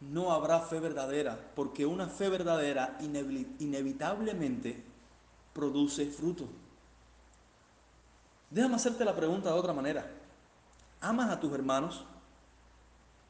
no 0.00 0.30
habrá 0.30 0.60
fe 0.60 0.78
verdadera, 0.78 1.52
porque 1.54 1.86
una 1.86 2.06
fe 2.06 2.28
verdadera 2.28 2.98
inevitablemente 3.00 4.82
produce 5.54 6.04
fruto. 6.10 6.46
Déjame 8.50 8.76
hacerte 8.76 9.04
la 9.04 9.16
pregunta 9.16 9.52
de 9.52 9.58
otra 9.58 9.72
manera. 9.72 10.06
¿Amas 11.00 11.30
a 11.30 11.40
tus 11.40 11.52
hermanos? 11.52 12.04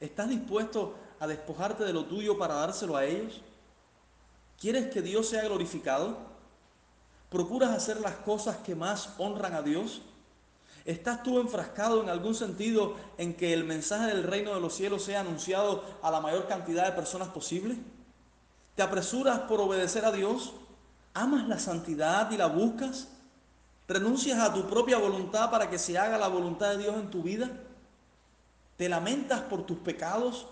¿Estás 0.01 0.29
dispuesto 0.29 0.95
a 1.19 1.27
despojarte 1.27 1.85
de 1.85 1.93
lo 1.93 2.05
tuyo 2.05 2.37
para 2.37 2.55
dárselo 2.55 2.97
a 2.97 3.05
ellos? 3.05 3.41
¿Quieres 4.61 4.93
que 4.93 5.03
Dios 5.03 5.29
sea 5.29 5.45
glorificado? 5.45 6.19
¿Procuras 7.31 7.71
hacer 7.71 8.01
las 8.01 8.15
cosas 8.17 8.59
que 8.59 8.75
más 8.75 9.15
honran 9.19 9.55
a 9.55 9.63
Dios? 9.63 10.03
¿Estás 10.85 11.23
tú 11.23 11.41
enfrascado 11.41 12.03
en 12.03 12.09
algún 12.09 12.35
sentido 12.35 12.95
en 13.19 13.35
que 13.35 13.53
el 13.53 13.65
mensaje 13.65 14.07
del 14.07 14.23
reino 14.23 14.55
de 14.55 14.61
los 14.61 14.75
cielos 14.75 15.03
sea 15.03 15.21
anunciado 15.21 15.83
a 16.03 16.11
la 16.11 16.21
mayor 16.21 16.47
cantidad 16.47 16.87
de 16.87 16.93
personas 16.93 17.29
posible? 17.29 17.77
¿Te 18.77 18.83
apresuras 18.83 19.41
por 19.41 19.61
obedecer 19.61 20.05
a 20.05 20.13
Dios? 20.13 20.53
¿Amas 21.13 21.49
la 21.49 21.59
santidad 21.59 22.31
y 22.31 22.37
la 22.37 22.47
buscas? 22.47 23.09
¿Renuncias 23.89 24.39
a 24.41 24.53
tu 24.53 24.67
propia 24.67 24.99
voluntad 24.99 25.51
para 25.51 25.71
que 25.71 25.79
se 25.79 25.97
haga 25.97 26.19
la 26.19 26.29
voluntad 26.29 26.71
de 26.71 26.79
Dios 26.79 26.97
en 26.97 27.11
tu 27.11 27.23
vida? 27.23 27.51
¿Te 28.77 28.89
lamentas 28.89 29.43
por 29.43 29.65
tus 29.65 29.79
pecados? 29.79 30.47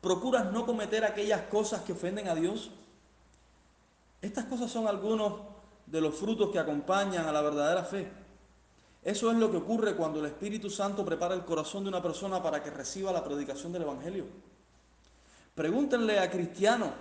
¿Procuras 0.00 0.52
no 0.52 0.64
cometer 0.64 1.04
aquellas 1.04 1.42
cosas 1.42 1.82
que 1.82 1.92
ofenden 1.92 2.28
a 2.28 2.34
Dios? 2.34 2.70
Estas 4.22 4.44
cosas 4.44 4.70
son 4.70 4.86
algunos 4.86 5.34
de 5.86 6.00
los 6.00 6.14
frutos 6.14 6.50
que 6.50 6.58
acompañan 6.58 7.26
a 7.26 7.32
la 7.32 7.42
verdadera 7.42 7.84
fe. 7.84 8.10
Eso 9.02 9.30
es 9.30 9.36
lo 9.36 9.50
que 9.50 9.58
ocurre 9.58 9.94
cuando 9.94 10.20
el 10.20 10.26
Espíritu 10.26 10.70
Santo 10.70 11.04
prepara 11.04 11.34
el 11.34 11.44
corazón 11.44 11.84
de 11.84 11.88
una 11.88 12.02
persona 12.02 12.42
para 12.42 12.62
que 12.62 12.70
reciba 12.70 13.12
la 13.12 13.22
predicación 13.22 13.72
del 13.72 13.82
Evangelio. 13.82 14.26
Pregúntenle 15.54 16.18
a 16.18 16.30
Cristiano, 16.30 16.92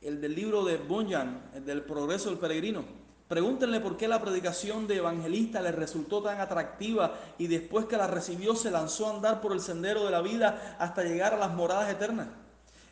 el 0.00 0.20
del 0.20 0.34
libro 0.34 0.64
de 0.64 0.76
Bunyan, 0.76 1.50
el 1.54 1.64
del 1.64 1.82
progreso 1.82 2.28
del 2.30 2.38
peregrino. 2.38 3.05
Pregúntenle 3.28 3.80
por 3.80 3.96
qué 3.96 4.06
la 4.06 4.20
predicación 4.20 4.86
de 4.86 4.96
evangelista 4.96 5.60
le 5.60 5.72
resultó 5.72 6.22
tan 6.22 6.40
atractiva 6.40 7.18
y 7.38 7.48
después 7.48 7.86
que 7.86 7.96
la 7.96 8.06
recibió 8.06 8.54
se 8.54 8.70
lanzó 8.70 9.08
a 9.08 9.16
andar 9.16 9.40
por 9.40 9.52
el 9.52 9.60
sendero 9.60 10.04
de 10.04 10.12
la 10.12 10.22
vida 10.22 10.76
hasta 10.78 11.02
llegar 11.02 11.34
a 11.34 11.38
las 11.38 11.52
moradas 11.52 11.90
eternas. 11.90 12.28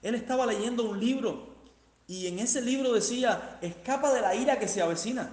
Él 0.03 0.17
estaba 0.17 0.45
leyendo 0.45 0.83
un 0.89 0.99
libro 0.99 1.55
y 2.09 2.27
en 2.27 2.41
ese 2.41 2.61
libro 2.61 2.93
decía, 2.93 3.59
escapa 3.63 4.13
de 4.13 4.21
la 4.21 4.35
ira 4.35 4.59
que 4.59 4.67
se 4.67 4.83
avecina. 4.83 5.31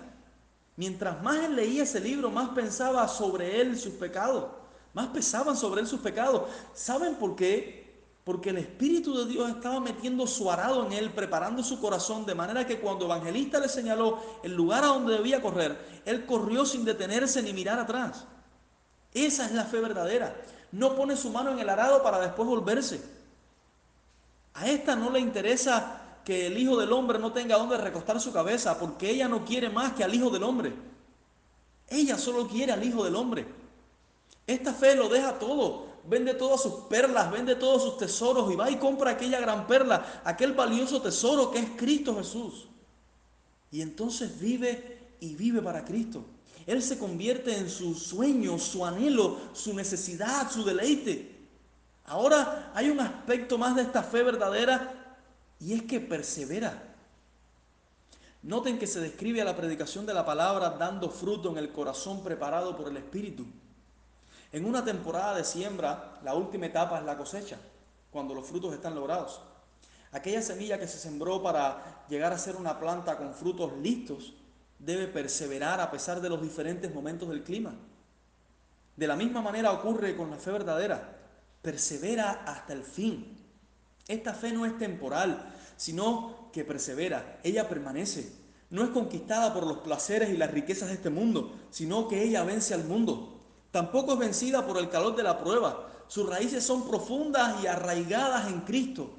Mientras 0.78 1.22
más 1.24 1.44
él 1.46 1.56
leía 1.56 1.84
ese 1.84 2.00
libro, 2.00 2.30
más 2.30 2.50
pensaba 2.50 3.08
sobre 3.08 3.60
él 3.60 3.78
sus 3.78 3.94
pecados, 3.96 4.52
más 4.94 5.08
pesaban 5.08 5.58
sobre 5.58 5.82
él 5.82 5.88
sus 5.88 6.00
pecados. 6.00 6.44
¿Saben 6.74 7.16
por 7.16 7.36
qué? 7.36 7.81
Porque 8.32 8.52
el 8.52 8.60
Espíritu 8.60 9.13
de 9.13 9.26
Dios 9.26 9.50
estaba 9.50 9.82
metiendo 9.82 10.26
su 10.26 10.50
arado 10.50 10.86
en 10.86 10.94
él, 10.94 11.12
preparando 11.12 11.62
su 11.63 11.82
corazón, 11.82 12.26
de 12.26 12.34
manera 12.34 12.65
que 12.65 12.80
cuando 12.80 13.04
el 13.04 13.12
evangelista 13.12 13.60
le 13.60 13.67
señaló 13.67 14.20
el 14.41 14.56
lugar 14.56 14.86
a 14.86 14.88
donde 14.88 15.17
debía 15.17 15.41
correr, 15.41 16.02
él 16.06 16.26
corrió 16.26 16.65
sin 16.65 16.86
detenerse 16.86 17.44
ni 17.44 17.52
mirar 17.52 17.78
atrás. 17.78 18.24
Esa 19.13 19.46
es 19.48 19.52
la 19.52 19.65
fe 19.65 19.82
verdadera. 19.82 20.34
No 20.72 20.96
pone 20.96 21.17
su 21.17 21.30
mano 21.30 21.52
en 21.52 21.60
el 21.60 21.67
arado 21.67 22.02
para 22.04 22.22
después 22.22 22.48
volverse. 22.48 23.04
A 24.54 24.70
esta 24.70 24.96
no 24.96 25.10
le 25.10 25.20
interesa 25.20 26.22
que 26.24 26.48
el 26.48 26.58
Hijo 26.58 26.78
del 26.78 26.94
Hombre 26.94 27.20
no 27.20 27.34
tenga 27.34 27.58
donde 27.58 27.78
recostar 27.78 28.22
su 28.22 28.32
cabeza, 28.32 28.80
porque 28.80 29.10
ella 29.10 29.28
no 29.28 29.44
quiere 29.44 29.70
más 29.70 29.91
que 29.91 30.06
al 30.06 30.15
Hijo 30.15 30.30
del 30.30 30.44
Hombre. 30.44 30.72
Ella 31.89 32.17
solo 32.17 32.48
quiere 32.48 32.72
al 32.72 32.82
Hijo 32.82 33.04
del 33.04 33.17
Hombre. 33.17 33.46
Esta 34.48 34.74
fe 34.74 34.96
lo 34.96 35.10
deja 35.10 35.38
todo, 35.38 35.90
vende 36.08 36.34
todas 36.34 36.62
sus 36.62 36.74
perlas, 36.90 37.32
vende 37.32 37.56
todos 37.56 37.84
sus 37.84 37.98
tesoros 37.98 38.52
y 38.52 38.56
va 38.56 38.70
y 38.70 38.78
compra 38.78 39.12
aquella 39.12 39.40
gran 39.40 39.68
perla, 39.68 40.22
aquel 40.24 40.54
valioso 40.54 41.02
tesoro 41.02 41.52
que 41.52 41.60
es 41.60 41.70
Cristo 41.78 42.16
Jesús. 42.18 42.68
Y 43.72 43.82
entonces 43.82 44.40
vive 44.40 45.16
y 45.20 45.36
vive 45.36 45.62
para 45.62 45.86
Cristo. 45.86 46.26
Él 46.68 46.82
se 46.82 46.98
convierte 46.98 47.58
en 47.58 47.70
su 47.70 47.96
sueño, 47.96 48.60
su 48.60 48.86
anhelo, 48.86 49.38
su 49.54 49.74
necesidad, 49.74 50.52
su 50.52 50.64
deleite. 50.64 51.40
Ahora 52.06 52.72
hay 52.76 52.90
un 52.90 53.00
aspecto 53.00 53.58
más 53.58 53.76
de 53.76 53.84
esta 53.84 54.04
fe 54.04 54.24
verdadera 54.24 55.18
y 55.60 55.74
es 55.74 55.84
que 55.84 56.00
persevera. 56.00 56.92
Noten 58.44 58.80
que 58.80 58.88
se 58.88 59.00
describe 59.00 59.42
a 59.42 59.46
la 59.46 59.56
predicación 59.56 60.06
de 60.06 60.14
la 60.14 60.26
palabra 60.26 60.72
dando 60.72 61.10
fruto 61.10 61.52
en 61.52 61.58
el 61.58 61.72
corazón 61.72 62.24
preparado 62.24 62.76
por 62.76 62.88
el 62.88 62.98
Espíritu. 62.98 63.46
En 64.52 64.66
una 64.66 64.84
temporada 64.84 65.36
de 65.36 65.46
siembra, 65.46 66.20
la 66.24 66.36
última 66.36 66.66
etapa 66.66 67.00
es 67.00 67.06
la 67.06 67.18
cosecha, 67.18 67.58
cuando 68.12 68.34
los 68.34 68.46
frutos 68.46 68.74
están 68.74 68.96
logrados. 68.96 69.42
Aquella 70.12 70.42
semilla 70.42 70.78
que 70.78 70.88
se 70.88 70.98
sembró 70.98 71.42
para 71.42 72.06
llegar 72.10 72.34
a 72.34 72.38
ser 72.38 72.58
una 72.58 72.78
planta 72.78 73.18
con 73.18 73.34
frutos 73.34 73.72
listos 73.78 74.34
debe 74.78 75.08
perseverar 75.08 75.80
a 75.80 75.90
pesar 75.90 76.20
de 76.20 76.30
los 76.30 76.42
diferentes 76.42 76.94
momentos 76.94 77.30
del 77.30 77.44
clima. 77.44 77.74
De 78.98 79.08
la 79.08 79.16
misma 79.16 79.42
manera 79.42 79.72
ocurre 79.72 80.18
con 80.18 80.30
la 80.30 80.38
fe 80.38 80.52
verdadera. 80.52 81.18
Persevera 81.62 82.44
hasta 82.46 82.74
el 82.74 82.84
fin. 82.84 83.38
Esta 84.08 84.34
fe 84.34 84.52
no 84.52 84.66
es 84.66 84.78
temporal, 84.78 85.50
sino 85.78 86.50
que 86.52 86.66
persevera, 86.66 87.40
ella 87.44 87.70
permanece. 87.70 88.34
No 88.70 88.84
es 88.84 88.90
conquistada 88.90 89.54
por 89.54 89.66
los 89.66 89.78
placeres 89.80 90.30
y 90.30 90.38
las 90.38 90.52
riquezas 90.52 90.90
de 90.90 90.96
este 90.96 91.10
mundo, 91.10 91.58
sino 91.70 92.08
que 92.08 92.24
ella 92.24 92.44
vence 92.44 92.74
al 92.74 92.84
mundo. 92.84 93.40
Tampoco 93.71 94.13
es 94.13 94.19
vencida 94.19 94.65
por 94.67 94.77
el 94.77 94.89
calor 94.89 95.15
de 95.15 95.23
la 95.23 95.39
prueba. 95.39 95.88
Sus 96.07 96.27
raíces 96.27 96.63
son 96.63 96.88
profundas 96.88 97.63
y 97.63 97.67
arraigadas 97.67 98.49
en 98.49 98.62
Cristo. 98.62 99.12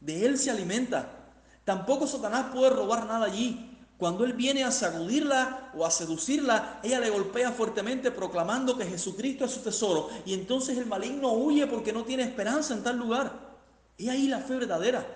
De 0.00 0.26
Él 0.26 0.36
se 0.38 0.50
alimenta. 0.50 1.30
Tampoco 1.64 2.06
Satanás 2.06 2.46
puede 2.52 2.70
robar 2.70 3.06
nada 3.06 3.26
allí. 3.26 3.68
Cuando 3.96 4.24
Él 4.24 4.32
viene 4.32 4.64
a 4.64 4.72
sacudirla 4.72 5.70
o 5.76 5.86
a 5.86 5.90
seducirla, 5.92 6.80
ella 6.82 6.98
le 6.98 7.10
golpea 7.10 7.52
fuertemente 7.52 8.10
proclamando 8.10 8.76
que 8.76 8.84
Jesucristo 8.84 9.44
es 9.44 9.52
su 9.52 9.60
tesoro. 9.60 10.08
Y 10.26 10.34
entonces 10.34 10.76
el 10.76 10.86
maligno 10.86 11.32
huye 11.32 11.68
porque 11.68 11.92
no 11.92 12.02
tiene 12.02 12.24
esperanza 12.24 12.74
en 12.74 12.82
tal 12.82 12.98
lugar. 12.98 13.52
Y 13.96 14.08
ahí 14.08 14.26
la 14.26 14.40
fe 14.40 14.56
verdadera. 14.56 15.06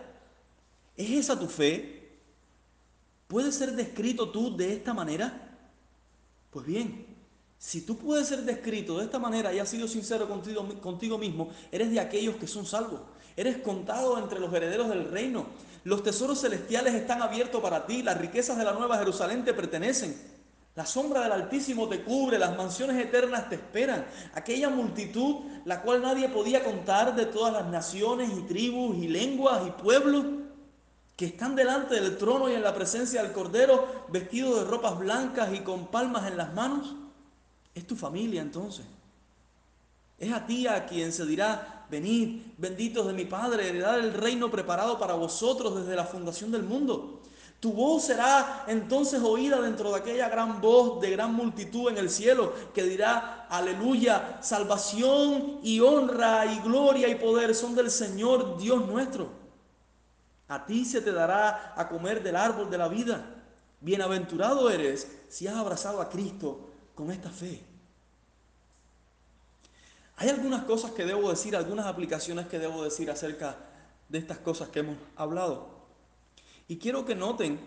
¿Es 0.96 1.10
esa 1.10 1.36
tu 1.36 1.48
fe? 1.48 2.20
¿Puedes 3.26 3.56
ser 3.56 3.72
descrito 3.72 4.30
tú 4.30 4.56
de 4.56 4.74
esta 4.74 4.94
manera? 4.94 5.58
Pues 6.52 6.64
bien, 6.64 7.05
si 7.58 7.80
tú 7.80 7.96
puedes 7.96 8.28
ser 8.28 8.42
descrito 8.42 8.98
de 8.98 9.04
esta 9.04 9.18
manera 9.18 9.52
y 9.52 9.58
has 9.58 9.68
sido 9.68 9.88
sincero 9.88 10.28
contigo, 10.28 11.18
mismo, 11.18 11.48
eres 11.72 11.90
de 11.90 12.00
aquellos 12.00 12.36
que 12.36 12.46
son 12.46 12.66
salvos. 12.66 13.00
Eres 13.36 13.58
contado 13.58 14.18
entre 14.18 14.40
los 14.40 14.52
herederos 14.52 14.88
del 14.88 15.10
reino. 15.10 15.46
Los 15.84 16.02
tesoros 16.02 16.40
celestiales 16.40 16.94
están 16.94 17.22
abiertos 17.22 17.60
para 17.62 17.86
ti. 17.86 18.02
Las 18.02 18.18
riquezas 18.18 18.56
de 18.58 18.64
la 18.64 18.72
nueva 18.72 18.98
Jerusalén 18.98 19.44
te 19.44 19.54
pertenecen. 19.54 20.16
La 20.74 20.84
sombra 20.84 21.22
del 21.22 21.32
Altísimo 21.32 21.88
te 21.88 22.02
cubre, 22.02 22.38
las 22.38 22.54
mansiones 22.54 23.02
eternas 23.02 23.48
te 23.48 23.54
esperan. 23.54 24.06
Aquella 24.34 24.68
multitud, 24.68 25.36
la 25.64 25.80
cual 25.80 26.02
nadie 26.02 26.28
podía 26.28 26.62
contar 26.62 27.16
de 27.16 27.24
todas 27.24 27.52
las 27.54 27.66
naciones 27.66 28.30
y 28.36 28.42
tribus 28.42 28.96
y 28.98 29.08
lenguas 29.08 29.66
y 29.66 29.70
pueblos, 29.70 30.26
que 31.16 31.24
están 31.24 31.56
delante 31.56 31.94
del 31.94 32.18
trono 32.18 32.50
y 32.50 32.52
en 32.52 32.62
la 32.62 32.74
presencia 32.74 33.22
del 33.22 33.32
Cordero, 33.32 34.04
vestidos 34.10 34.60
de 34.60 34.70
ropas 34.70 34.98
blancas 34.98 35.48
y 35.54 35.60
con 35.60 35.86
palmas 35.86 36.26
en 36.30 36.36
las 36.36 36.52
manos. 36.52 36.94
Es 37.76 37.86
tu 37.86 37.94
familia 37.94 38.40
entonces. 38.40 38.86
Es 40.18 40.32
a 40.32 40.46
ti 40.46 40.66
a 40.66 40.86
quien 40.86 41.12
se 41.12 41.26
dirá, 41.26 41.84
venid, 41.90 42.40
benditos 42.56 43.06
de 43.06 43.12
mi 43.12 43.26
Padre, 43.26 43.68
heredad 43.68 43.98
el 43.98 44.14
reino 44.14 44.50
preparado 44.50 44.98
para 44.98 45.12
vosotros 45.12 45.76
desde 45.76 45.94
la 45.94 46.06
fundación 46.06 46.50
del 46.50 46.62
mundo. 46.62 47.20
Tu 47.60 47.70
voz 47.70 48.04
será 48.04 48.64
entonces 48.66 49.20
oída 49.22 49.60
dentro 49.60 49.90
de 49.90 49.98
aquella 49.98 50.30
gran 50.30 50.62
voz 50.62 51.02
de 51.02 51.10
gran 51.10 51.34
multitud 51.34 51.90
en 51.90 51.98
el 51.98 52.08
cielo 52.08 52.54
que 52.72 52.82
dirá, 52.84 53.46
aleluya, 53.50 54.38
salvación 54.40 55.60
y 55.62 55.80
honra 55.80 56.46
y 56.46 56.58
gloria 56.60 57.08
y 57.08 57.16
poder 57.16 57.54
son 57.54 57.74
del 57.74 57.90
Señor 57.90 58.56
Dios 58.56 58.86
nuestro. 58.86 59.28
A 60.48 60.64
ti 60.64 60.86
se 60.86 61.02
te 61.02 61.12
dará 61.12 61.74
a 61.76 61.88
comer 61.90 62.22
del 62.22 62.36
árbol 62.36 62.70
de 62.70 62.78
la 62.78 62.88
vida. 62.88 63.34
Bienaventurado 63.82 64.70
eres 64.70 65.06
si 65.28 65.46
has 65.46 65.56
abrazado 65.56 66.00
a 66.00 66.08
Cristo 66.08 66.70
con 66.96 67.12
esta 67.12 67.30
fe. 67.30 67.62
Hay 70.16 70.30
algunas 70.30 70.64
cosas 70.64 70.92
que 70.92 71.04
debo 71.04 71.30
decir, 71.30 71.54
algunas 71.54 71.86
aplicaciones 71.86 72.46
que 72.46 72.58
debo 72.58 72.82
decir 72.82 73.10
acerca 73.10 73.58
de 74.08 74.18
estas 74.18 74.38
cosas 74.38 74.70
que 74.70 74.80
hemos 74.80 74.96
hablado. 75.14 75.68
Y 76.66 76.78
quiero 76.78 77.04
que 77.04 77.14
noten 77.14 77.60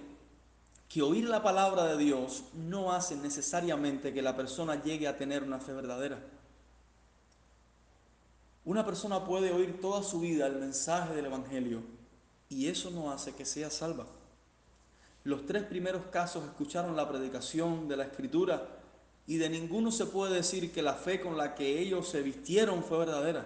que 0.90 1.04
oír 1.04 1.30
la 1.30 1.44
palabra 1.44 1.86
de 1.86 1.98
Dios 1.98 2.46
no 2.56 2.92
hace 2.92 3.16
necesariamente 3.16 4.12
que 4.12 4.24
la 4.24 4.36
persona 4.36 4.82
llegue 4.82 5.08
a 5.08 5.16
tener 5.16 5.44
una 5.44 5.60
fe 5.60 5.74
verdadera. 5.74 6.20
Una 8.66 8.84
persona 8.84 9.24
puede 9.24 9.54
oír 9.54 9.80
toda 9.80 10.02
su 10.02 10.20
vida 10.20 10.48
el 10.48 10.56
mensaje 10.56 11.14
del 11.14 11.28
Evangelio 11.28 11.82
y 12.50 12.68
eso 12.68 12.90
no 12.90 13.12
hace 13.12 13.36
que 13.36 13.46
sea 13.46 13.70
salva. 13.70 14.08
Los 15.24 15.46
tres 15.46 15.64
primeros 15.64 16.06
casos 16.08 16.44
escucharon 16.46 16.96
la 16.96 17.08
predicación 17.08 17.88
de 17.88 17.98
la 17.98 18.06
Escritura 18.06 18.79
y 19.30 19.38
de 19.38 19.48
ninguno 19.48 19.92
se 19.92 20.08
puede 20.08 20.34
decir 20.34 20.74
que 20.74 20.82
la 20.82 20.96
fe 20.96 21.22
con 21.22 21.38
la 21.38 21.54
que 21.54 21.80
ellos 21.80 22.10
se 22.10 22.24
vistieron 22.24 22.84
fue 22.84 22.98
verdadera. 22.98 23.46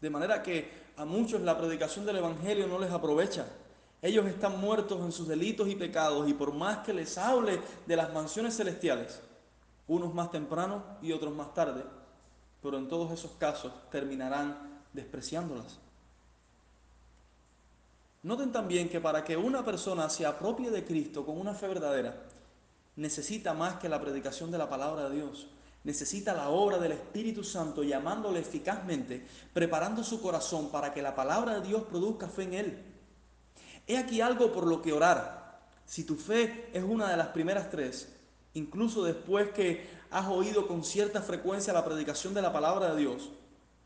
De 0.00 0.10
manera 0.10 0.42
que 0.42 0.68
a 0.96 1.04
muchos 1.04 1.40
la 1.40 1.56
predicación 1.56 2.04
del 2.04 2.16
Evangelio 2.16 2.66
no 2.66 2.80
les 2.80 2.90
aprovecha. 2.90 3.46
Ellos 4.02 4.26
están 4.26 4.60
muertos 4.60 5.00
en 5.00 5.12
sus 5.12 5.28
delitos 5.28 5.68
y 5.68 5.76
pecados 5.76 6.28
y 6.28 6.34
por 6.34 6.52
más 6.52 6.78
que 6.78 6.92
les 6.92 7.16
hable 7.16 7.60
de 7.86 7.94
las 7.94 8.12
mansiones 8.12 8.56
celestiales, 8.56 9.20
unos 9.86 10.12
más 10.12 10.32
temprano 10.32 10.82
y 11.00 11.12
otros 11.12 11.32
más 11.32 11.54
tarde, 11.54 11.84
pero 12.60 12.76
en 12.76 12.88
todos 12.88 13.12
esos 13.12 13.30
casos 13.38 13.72
terminarán 13.88 14.82
despreciándolas. 14.92 15.78
Noten 18.24 18.50
también 18.50 18.88
que 18.88 19.00
para 19.00 19.22
que 19.22 19.36
una 19.36 19.64
persona 19.64 20.10
se 20.10 20.26
apropie 20.26 20.72
de 20.72 20.84
Cristo 20.84 21.24
con 21.24 21.38
una 21.40 21.54
fe 21.54 21.68
verdadera, 21.68 22.31
necesita 22.96 23.54
más 23.54 23.76
que 23.76 23.88
la 23.88 24.00
predicación 24.00 24.50
de 24.50 24.58
la 24.58 24.68
palabra 24.68 25.08
de 25.08 25.16
Dios. 25.16 25.48
Necesita 25.84 26.32
la 26.34 26.48
obra 26.48 26.78
del 26.78 26.92
Espíritu 26.92 27.42
Santo 27.42 27.82
llamándole 27.82 28.40
eficazmente, 28.40 29.26
preparando 29.52 30.04
su 30.04 30.20
corazón 30.20 30.70
para 30.70 30.94
que 30.94 31.02
la 31.02 31.14
palabra 31.14 31.58
de 31.58 31.66
Dios 31.66 31.82
produzca 31.82 32.28
fe 32.28 32.44
en 32.44 32.54
él. 32.54 32.84
He 33.86 33.98
aquí 33.98 34.20
algo 34.20 34.52
por 34.52 34.66
lo 34.66 34.80
que 34.80 34.92
orar. 34.92 35.60
Si 35.84 36.04
tu 36.04 36.14
fe 36.14 36.70
es 36.72 36.84
una 36.84 37.10
de 37.10 37.16
las 37.16 37.28
primeras 37.28 37.70
tres, 37.70 38.14
incluso 38.54 39.02
después 39.02 39.50
que 39.50 39.86
has 40.10 40.28
oído 40.28 40.68
con 40.68 40.84
cierta 40.84 41.20
frecuencia 41.20 41.72
la 41.72 41.84
predicación 41.84 42.32
de 42.32 42.42
la 42.42 42.52
palabra 42.52 42.94
de 42.94 43.00
Dios, 43.00 43.30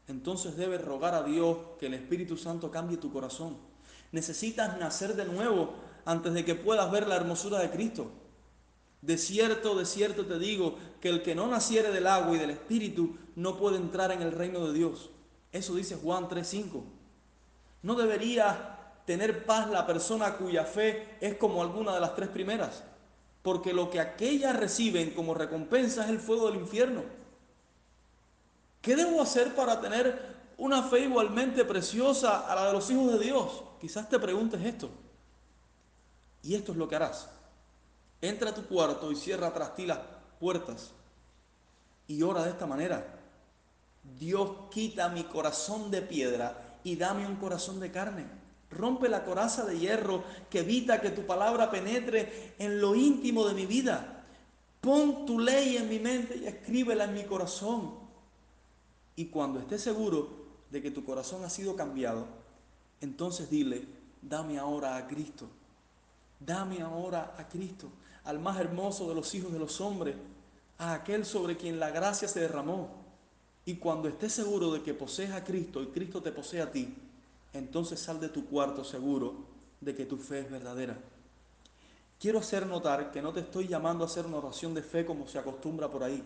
entonces 0.07 0.57
debes 0.57 0.85
rogar 0.85 1.15
a 1.15 1.23
Dios 1.23 1.57
que 1.81 1.87
el 1.87 1.95
Espíritu 1.95 2.37
Santo 2.37 2.71
cambie 2.71 2.99
tu 2.99 3.11
corazón. 3.11 3.57
Necesitas 4.13 4.79
nacer 4.79 5.17
de 5.17 5.25
nuevo 5.25 5.75
antes 6.05 6.33
de 6.35 6.45
que 6.45 6.55
puedas 6.55 6.91
ver 6.91 7.09
la 7.09 7.17
hermosura 7.17 7.59
de 7.59 7.71
Cristo. 7.71 8.11
De 9.03 9.19
cierto, 9.19 9.77
de 9.77 9.87
cierto 9.87 10.27
te 10.27 10.39
digo 10.39 10.77
que 11.01 11.09
el 11.09 11.23
que 11.23 11.35
no 11.35 11.47
naciere 11.47 11.91
del 11.91 12.07
agua 12.07 12.35
y 12.35 12.39
del 12.39 12.51
espíritu 12.51 13.17
no 13.37 13.57
puede 13.57 13.77
entrar 13.77 14.11
en 14.11 14.23
el 14.23 14.33
reino 14.33 14.67
de 14.67 14.73
Dios. 14.73 15.11
Eso 15.53 15.75
dice 15.75 15.97
Juan 15.97 16.29
3:5. 16.29 16.83
No 17.83 17.95
debería 17.95 18.77
tener 19.07 19.47
paz 19.47 19.71
la 19.71 19.87
persona 19.87 20.37
cuya 20.37 20.65
fe 20.65 21.17
es 21.21 21.37
como 21.37 21.63
alguna 21.63 21.95
de 21.95 22.01
las 22.01 22.17
tres 22.17 22.29
primeras, 22.29 22.83
porque 23.43 23.73
lo 23.73 23.91
que 23.91 24.01
aquellas 24.01 24.57
reciben 24.57 25.13
como 25.13 25.35
recompensa 25.35 26.05
es 26.05 26.11
el 26.11 26.19
fuego 26.19 26.51
del 26.51 26.61
infierno. 26.61 27.03
¿Qué 28.83 28.97
debo 28.97 29.23
hacer 29.23 29.55
para 29.55 29.81
tener 29.81 30.37
una 30.59 30.83
fe 30.83 31.01
igualmente 31.01 31.65
preciosa 31.65 32.51
a 32.51 32.55
la 32.55 32.67
de 32.67 32.73
los 32.73 32.91
hijos 32.91 33.13
de 33.13 33.19
Dios? 33.19 33.63
Quizás 33.81 34.09
te 34.09 34.19
preguntes 34.19 34.61
esto. 34.65 34.91
Y 36.43 36.55
esto 36.55 36.73
es 36.73 36.79
lo 36.79 36.89
que 36.89 36.97
harás. 36.97 37.29
Entra 38.21 38.51
a 38.51 38.55
tu 38.55 38.67
cuarto 38.67 39.13
y 39.13 39.17
cierra 39.17 39.53
tras 39.53 39.75
ti 39.75 39.87
las 39.87 40.01
puertas 40.41 40.93
y 42.09 42.23
ora 42.23 42.45
de 42.45 42.51
esta 42.51 42.67
manera. 42.67 43.15
Dios 44.19 44.51
quita 44.71 45.09
mi 45.09 45.25
corazón 45.25 45.91
de 45.91 46.03
piedra 46.03 46.79
y 46.85 46.97
dame 46.97 47.27
un 47.27 47.37
corazón 47.37 47.81
de 47.81 47.91
carne. 47.91 48.25
Rompe 48.71 49.09
la 49.09 49.25
coraza 49.25 49.65
de 49.65 49.79
hierro 49.79 50.25
que 50.51 50.61
evita 50.61 51.01
que 51.01 51.11
tu 51.11 51.27
palabra 51.27 51.71
penetre 51.71 52.55
en 52.59 52.81
lo 52.81 52.95
íntimo 52.95 53.47
de 53.47 53.55
mi 53.55 53.67
vida. 53.67 54.25
Pon 54.81 55.27
tu 55.27 55.39
ley 55.39 55.77
en 55.77 55.89
mi 55.89 55.99
mente 55.99 56.37
y 56.37 56.47
escríbela 56.47 57.05
en 57.05 57.15
mi 57.15 57.25
corazón. 57.25 57.95
Y 59.17 59.27
cuando 59.27 59.59
estés 59.61 59.83
seguro 59.83 60.47
de 60.71 60.83
que 60.83 60.91
tu 60.91 61.05
corazón 61.05 61.45
ha 61.45 61.51
sido 61.51 61.75
cambiado, 61.75 62.27
entonces 63.01 63.51
dile, 63.51 63.85
dame 64.23 64.59
ahora 64.59 64.97
a 64.97 65.07
Cristo. 65.07 65.49
Dame 66.39 66.83
ahora 66.83 67.35
a 67.39 67.49
Cristo 67.49 67.89
al 68.27 68.39
más 68.41 68.61
hermoso 68.61 69.09
de 69.09 69.15
los 69.15 69.35
hijos 69.35 69.53
de 69.53 69.59
los 69.59 69.81
hombres, 69.81 70.17
a 70.79 70.93
aquel 70.93 71.25
sobre 71.25 71.57
quien 71.57 71.81
la 71.81 71.91
gracia 71.91 72.29
se 72.29 72.41
derramó. 72.41 72.91
Y 73.65 73.77
cuando 73.77 74.09
estés 74.09 74.33
seguro 74.33 74.73
de 74.73 74.83
que 74.83 74.95
posees 74.95 75.31
a 75.31 75.45
Cristo 75.45 75.83
y 75.83 75.87
Cristo 75.87 76.23
te 76.23 76.33
posee 76.33 76.61
a 76.61 76.71
ti, 76.71 76.95
entonces 77.53 77.99
sal 77.99 78.21
de 78.21 78.29
tu 78.29 78.47
cuarto 78.47 78.85
seguro 78.85 79.35
de 79.81 79.95
que 79.95 80.05
tu 80.05 80.17
fe 80.19 80.41
es 80.41 80.51
verdadera. 80.51 80.99
Quiero 82.19 82.39
hacer 82.39 82.67
notar 82.67 83.11
que 83.11 83.23
no 83.23 83.33
te 83.33 83.41
estoy 83.41 83.69
llamando 83.69 84.05
a 84.05 84.07
hacer 84.07 84.27
una 84.27 84.39
oración 84.39 84.75
de 84.75 84.83
fe 84.83 85.05
como 85.05 85.27
se 85.29 85.39
acostumbra 85.39 85.91
por 85.91 86.03
ahí. 86.03 86.23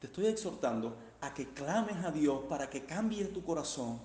Te 0.00 0.06
estoy 0.06 0.26
exhortando 0.26 0.96
a 1.20 1.34
que 1.34 1.48
clames 1.48 2.04
a 2.04 2.10
Dios 2.10 2.42
para 2.48 2.68
que 2.70 2.84
cambie 2.84 3.24
tu 3.26 3.44
corazón 3.44 4.00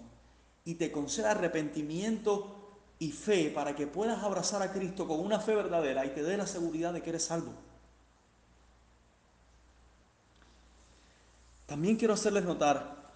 y 0.66 0.76
te 0.76 0.92
conceda 0.92 1.32
arrepentimiento 1.32 2.57
y 3.00 3.12
fe 3.12 3.52
para 3.52 3.76
que 3.76 3.88
puedas 3.88 4.24
abrazar 4.24 4.62
a 4.62 4.72
Cristo 4.72 5.08
con 5.08 5.20
una 5.20 5.40
fe 5.40 5.56
verdadera 5.56 6.06
y 6.06 6.10
te 6.10 6.24
dé 6.24 6.38
la 6.38 6.48
seguridad 6.48 6.94
de 6.94 7.02
que 7.02 7.10
eres 7.10 7.26
salvo. 7.26 7.52
También 11.66 11.98
quiero 11.98 12.14
hacerles 12.14 12.46
notar, 12.46 13.12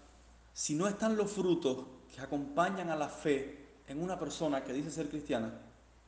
si 0.54 0.76
no 0.76 0.88
están 0.88 1.15
los 1.15 1.32
frutos 1.32 1.86
que 2.13 2.22
acompañan 2.22 2.89
a 2.89 2.96
la 2.96 3.08
fe 3.08 3.70
en 3.88 4.04
una 4.04 4.20
persona 4.20 4.63
que 4.63 4.74
dice 4.74 4.91
ser 4.91 5.10
cristiana, 5.10 5.54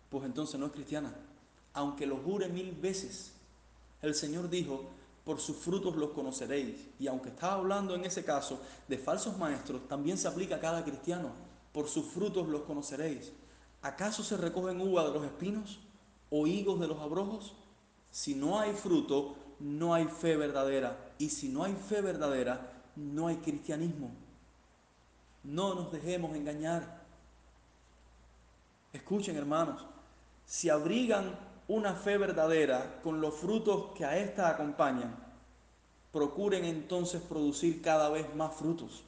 pues 0.09 0.25
entonces 0.25 0.59
no 0.59 0.67
es 0.67 0.73
cristiana, 0.73 1.13
aunque 1.73 2.05
lo 2.05 2.17
jure 2.17 2.49
mil 2.49 2.73
veces. 2.73 3.31
El 4.01 4.13
Señor 4.13 4.49
dijo, 4.49 4.89
por 5.23 5.39
sus 5.39 5.55
frutos 5.55 5.95
los 5.95 6.11
conoceréis. 6.11 6.87
Y 6.99 7.07
aunque 7.07 7.29
estaba 7.29 7.53
hablando 7.53 7.95
en 7.95 8.05
ese 8.05 8.23
caso 8.23 8.59
de 8.87 8.97
falsos 8.97 9.37
maestros, 9.37 9.87
también 9.87 10.17
se 10.17 10.27
aplica 10.27 10.55
a 10.55 10.59
cada 10.59 10.83
cristiano, 10.83 11.31
por 11.71 11.87
sus 11.87 12.05
frutos 12.05 12.47
los 12.47 12.63
conoceréis. 12.63 13.31
¿Acaso 13.83 14.23
se 14.23 14.37
recogen 14.37 14.79
uvas 14.79 15.05
de 15.07 15.13
los 15.13 15.25
espinos 15.25 15.79
o 16.29 16.47
higos 16.47 16.79
de 16.79 16.87
los 16.87 16.99
abrojos? 16.99 17.53
Si 18.11 18.33
no 18.33 18.57
hay 18.57 18.71
fruto, 18.71 19.35
no 19.59 19.93
hay 19.93 20.05
fe 20.05 20.37
verdadera. 20.37 21.11
Y 21.17 21.29
si 21.29 21.49
no 21.49 21.65
hay 21.65 21.73
fe 21.73 21.99
verdadera, 22.01 22.71
no 22.95 23.27
hay 23.27 23.35
cristianismo. 23.37 24.11
No 25.43 25.75
nos 25.75 25.91
dejemos 25.91 26.33
engañar. 26.35 27.03
Escuchen, 28.93 29.35
hermanos, 29.35 29.85
si 30.45 30.69
abrigan 30.69 31.37
una 31.67 31.93
fe 31.93 32.17
verdadera 32.17 33.01
con 33.03 33.19
los 33.19 33.33
frutos 33.33 33.91
que 33.95 34.05
a 34.05 34.17
esta 34.17 34.47
acompañan, 34.49 35.13
procuren 36.13 36.63
entonces 36.63 37.21
producir 37.21 37.81
cada 37.81 38.09
vez 38.09 38.33
más 38.33 38.55
frutos. 38.55 39.03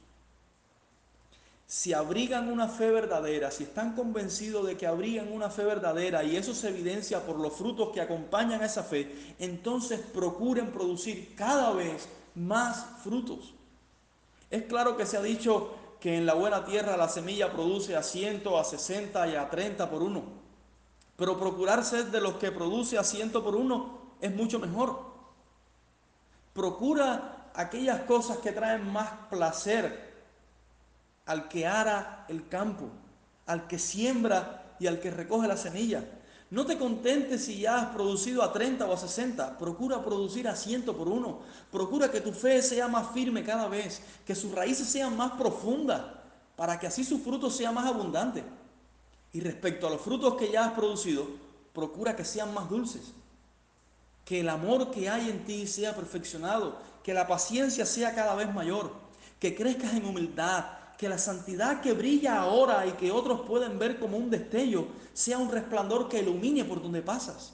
Si 1.66 1.92
abrigan 1.92 2.48
una 2.48 2.68
fe 2.68 2.90
verdadera, 2.90 3.50
si 3.50 3.64
están 3.64 3.94
convencidos 3.94 4.66
de 4.66 4.76
que 4.76 4.86
abrigan 4.86 5.32
una 5.32 5.50
fe 5.50 5.64
verdadera 5.64 6.22
y 6.22 6.36
eso 6.36 6.54
se 6.54 6.68
evidencia 6.68 7.26
por 7.26 7.40
los 7.40 7.54
frutos 7.54 7.90
que 7.92 8.00
acompañan 8.00 8.62
a 8.62 8.66
esa 8.66 8.84
fe, 8.84 9.34
entonces 9.40 10.00
procuren 10.00 10.70
producir 10.70 11.34
cada 11.34 11.72
vez 11.72 12.08
más 12.36 12.86
frutos. 13.02 13.52
Es 14.48 14.62
claro 14.64 14.96
que 14.96 15.06
se 15.06 15.16
ha 15.16 15.22
dicho 15.22 15.74
que 15.98 16.16
en 16.16 16.24
la 16.24 16.34
buena 16.34 16.64
tierra 16.64 16.96
la 16.96 17.08
semilla 17.08 17.52
produce 17.52 17.96
a 17.96 18.02
100, 18.02 18.44
a 18.56 18.62
60 18.62 19.26
y 19.28 19.34
a 19.34 19.50
30 19.50 19.90
por 19.90 20.02
uno, 20.02 20.22
pero 21.16 21.36
procurar 21.36 21.84
ser 21.84 22.12
de 22.12 22.20
los 22.20 22.34
que 22.34 22.52
produce 22.52 22.96
a 22.96 23.02
100 23.02 23.32
por 23.32 23.56
uno 23.56 24.12
es 24.20 24.32
mucho 24.32 24.60
mejor. 24.60 25.00
Procura 26.52 27.50
aquellas 27.54 28.02
cosas 28.02 28.38
que 28.38 28.52
traen 28.52 28.88
más 28.92 29.10
placer 29.30 30.15
al 31.26 31.48
que 31.48 31.66
ara 31.66 32.24
el 32.28 32.48
campo, 32.48 32.88
al 33.46 33.66
que 33.66 33.78
siembra 33.78 34.74
y 34.78 34.86
al 34.86 35.00
que 35.00 35.10
recoge 35.10 35.48
la 35.48 35.56
semilla. 35.56 36.04
No 36.48 36.64
te 36.64 36.78
contentes 36.78 37.44
si 37.44 37.60
ya 37.60 37.80
has 37.80 37.86
producido 37.86 38.42
a 38.42 38.52
30 38.52 38.86
o 38.86 38.92
a 38.92 38.96
60, 38.96 39.58
procura 39.58 40.04
producir 40.04 40.46
a 40.46 40.54
100 40.54 40.84
por 40.84 41.08
uno. 41.08 41.40
Procura 41.72 42.10
que 42.10 42.20
tu 42.20 42.32
fe 42.32 42.62
sea 42.62 42.86
más 42.86 43.12
firme 43.12 43.42
cada 43.42 43.66
vez, 43.68 44.00
que 44.24 44.34
sus 44.34 44.52
raíces 44.52 44.88
sean 44.88 45.16
más 45.16 45.32
profundas, 45.32 46.02
para 46.54 46.78
que 46.78 46.86
así 46.86 47.04
su 47.04 47.18
fruto 47.18 47.50
sea 47.50 47.72
más 47.72 47.86
abundante. 47.86 48.44
Y 49.32 49.40
respecto 49.40 49.88
a 49.88 49.90
los 49.90 50.00
frutos 50.00 50.36
que 50.36 50.50
ya 50.50 50.66
has 50.66 50.72
producido, 50.72 51.26
procura 51.72 52.14
que 52.14 52.24
sean 52.24 52.54
más 52.54 52.70
dulces, 52.70 53.12
que 54.24 54.40
el 54.40 54.48
amor 54.48 54.92
que 54.92 55.10
hay 55.10 55.28
en 55.28 55.44
ti 55.44 55.66
sea 55.66 55.96
perfeccionado, 55.96 56.78
que 57.02 57.12
la 57.12 57.26
paciencia 57.26 57.84
sea 57.84 58.14
cada 58.14 58.36
vez 58.36 58.52
mayor, 58.54 58.92
que 59.40 59.54
crezcas 59.54 59.94
en 59.94 60.06
humildad, 60.06 60.64
que 60.96 61.08
la 61.08 61.18
santidad 61.18 61.80
que 61.80 61.92
brilla 61.92 62.40
ahora 62.40 62.86
y 62.86 62.92
que 62.92 63.12
otros 63.12 63.42
pueden 63.42 63.78
ver 63.78 63.98
como 63.98 64.16
un 64.16 64.30
destello 64.30 64.86
sea 65.12 65.38
un 65.38 65.50
resplandor 65.50 66.08
que 66.08 66.20
ilumine 66.20 66.64
por 66.64 66.82
donde 66.82 67.02
pasas. 67.02 67.52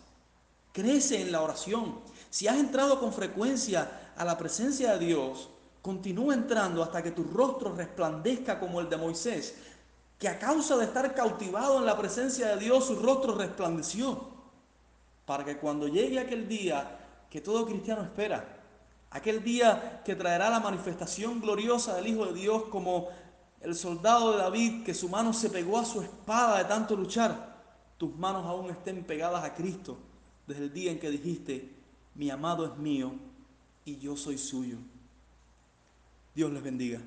Crece 0.73 1.21
en 1.21 1.33
la 1.33 1.43
oración. 1.43 2.01
Si 2.31 2.49
has 2.49 2.57
entrado 2.57 2.99
con 2.99 3.13
frecuencia 3.13 4.13
a 4.17 4.25
la 4.25 4.39
presencia 4.39 4.93
de 4.93 5.07
Dios, 5.07 5.51
continúa 5.83 6.35
entrando 6.35 6.83
hasta 6.83 7.03
que 7.03 7.11
tu 7.11 7.25
rostro 7.25 7.75
resplandezca 7.75 8.59
como 8.59 8.81
el 8.81 8.89
de 8.89 8.97
Moisés, 8.97 9.55
que 10.19 10.29
a 10.29 10.39
causa 10.39 10.77
de 10.77 10.85
estar 10.85 11.15
cautivado 11.15 11.79
en 11.79 11.87
la 11.87 11.99
presencia 11.99 12.49
de 12.49 12.57
Dios, 12.59 12.87
su 12.87 12.97
rostro 12.97 13.35
resplandeció. 13.35 14.31
Para 15.27 15.45
que 15.45 15.59
cuando 15.59 15.89
llegue 15.89 16.21
aquel 16.21 16.49
día 16.49 17.27
que 17.29 17.41
todo 17.41 17.67
cristiano 17.67 18.03
espera, 18.03 18.61
aquel 19.11 19.43
día 19.43 20.03
que 20.05 20.15
traerá 20.15 20.49
la 20.49 20.61
manifestación 20.61 21.41
gloriosa 21.41 21.97
del 21.97 22.07
Hijo 22.07 22.27
de 22.27 22.35
Dios 22.35 22.65
como 22.71 23.09
el 23.63 23.75
soldado 23.75 24.33
de 24.33 24.39
David 24.39 24.85
que 24.85 24.95
su 24.95 25.09
mano 25.09 25.33
se 25.33 25.51
pegó 25.51 25.79
a 25.79 25.85
su 25.85 26.01
espada 26.01 26.59
de 26.59 26.65
tanto 26.65 26.97
luchar, 26.97 27.63
tus 27.97 28.15
manos 28.17 28.45
aún 28.47 28.71
estén 28.71 29.05
pegadas 29.05 29.45
a 29.45 29.55
Cristo 29.55 29.97
desde 30.47 30.65
el 30.65 30.73
día 30.73 30.91
en 30.91 30.99
que 30.99 31.11
dijiste, 31.11 31.71
mi 32.15 32.31
amado 32.31 32.67
es 32.67 32.77
mío 32.77 33.13
y 33.85 33.99
yo 33.99 34.17
soy 34.17 34.39
suyo. 34.39 34.79
Dios 36.35 36.51
les 36.53 36.63
bendiga. 36.63 37.01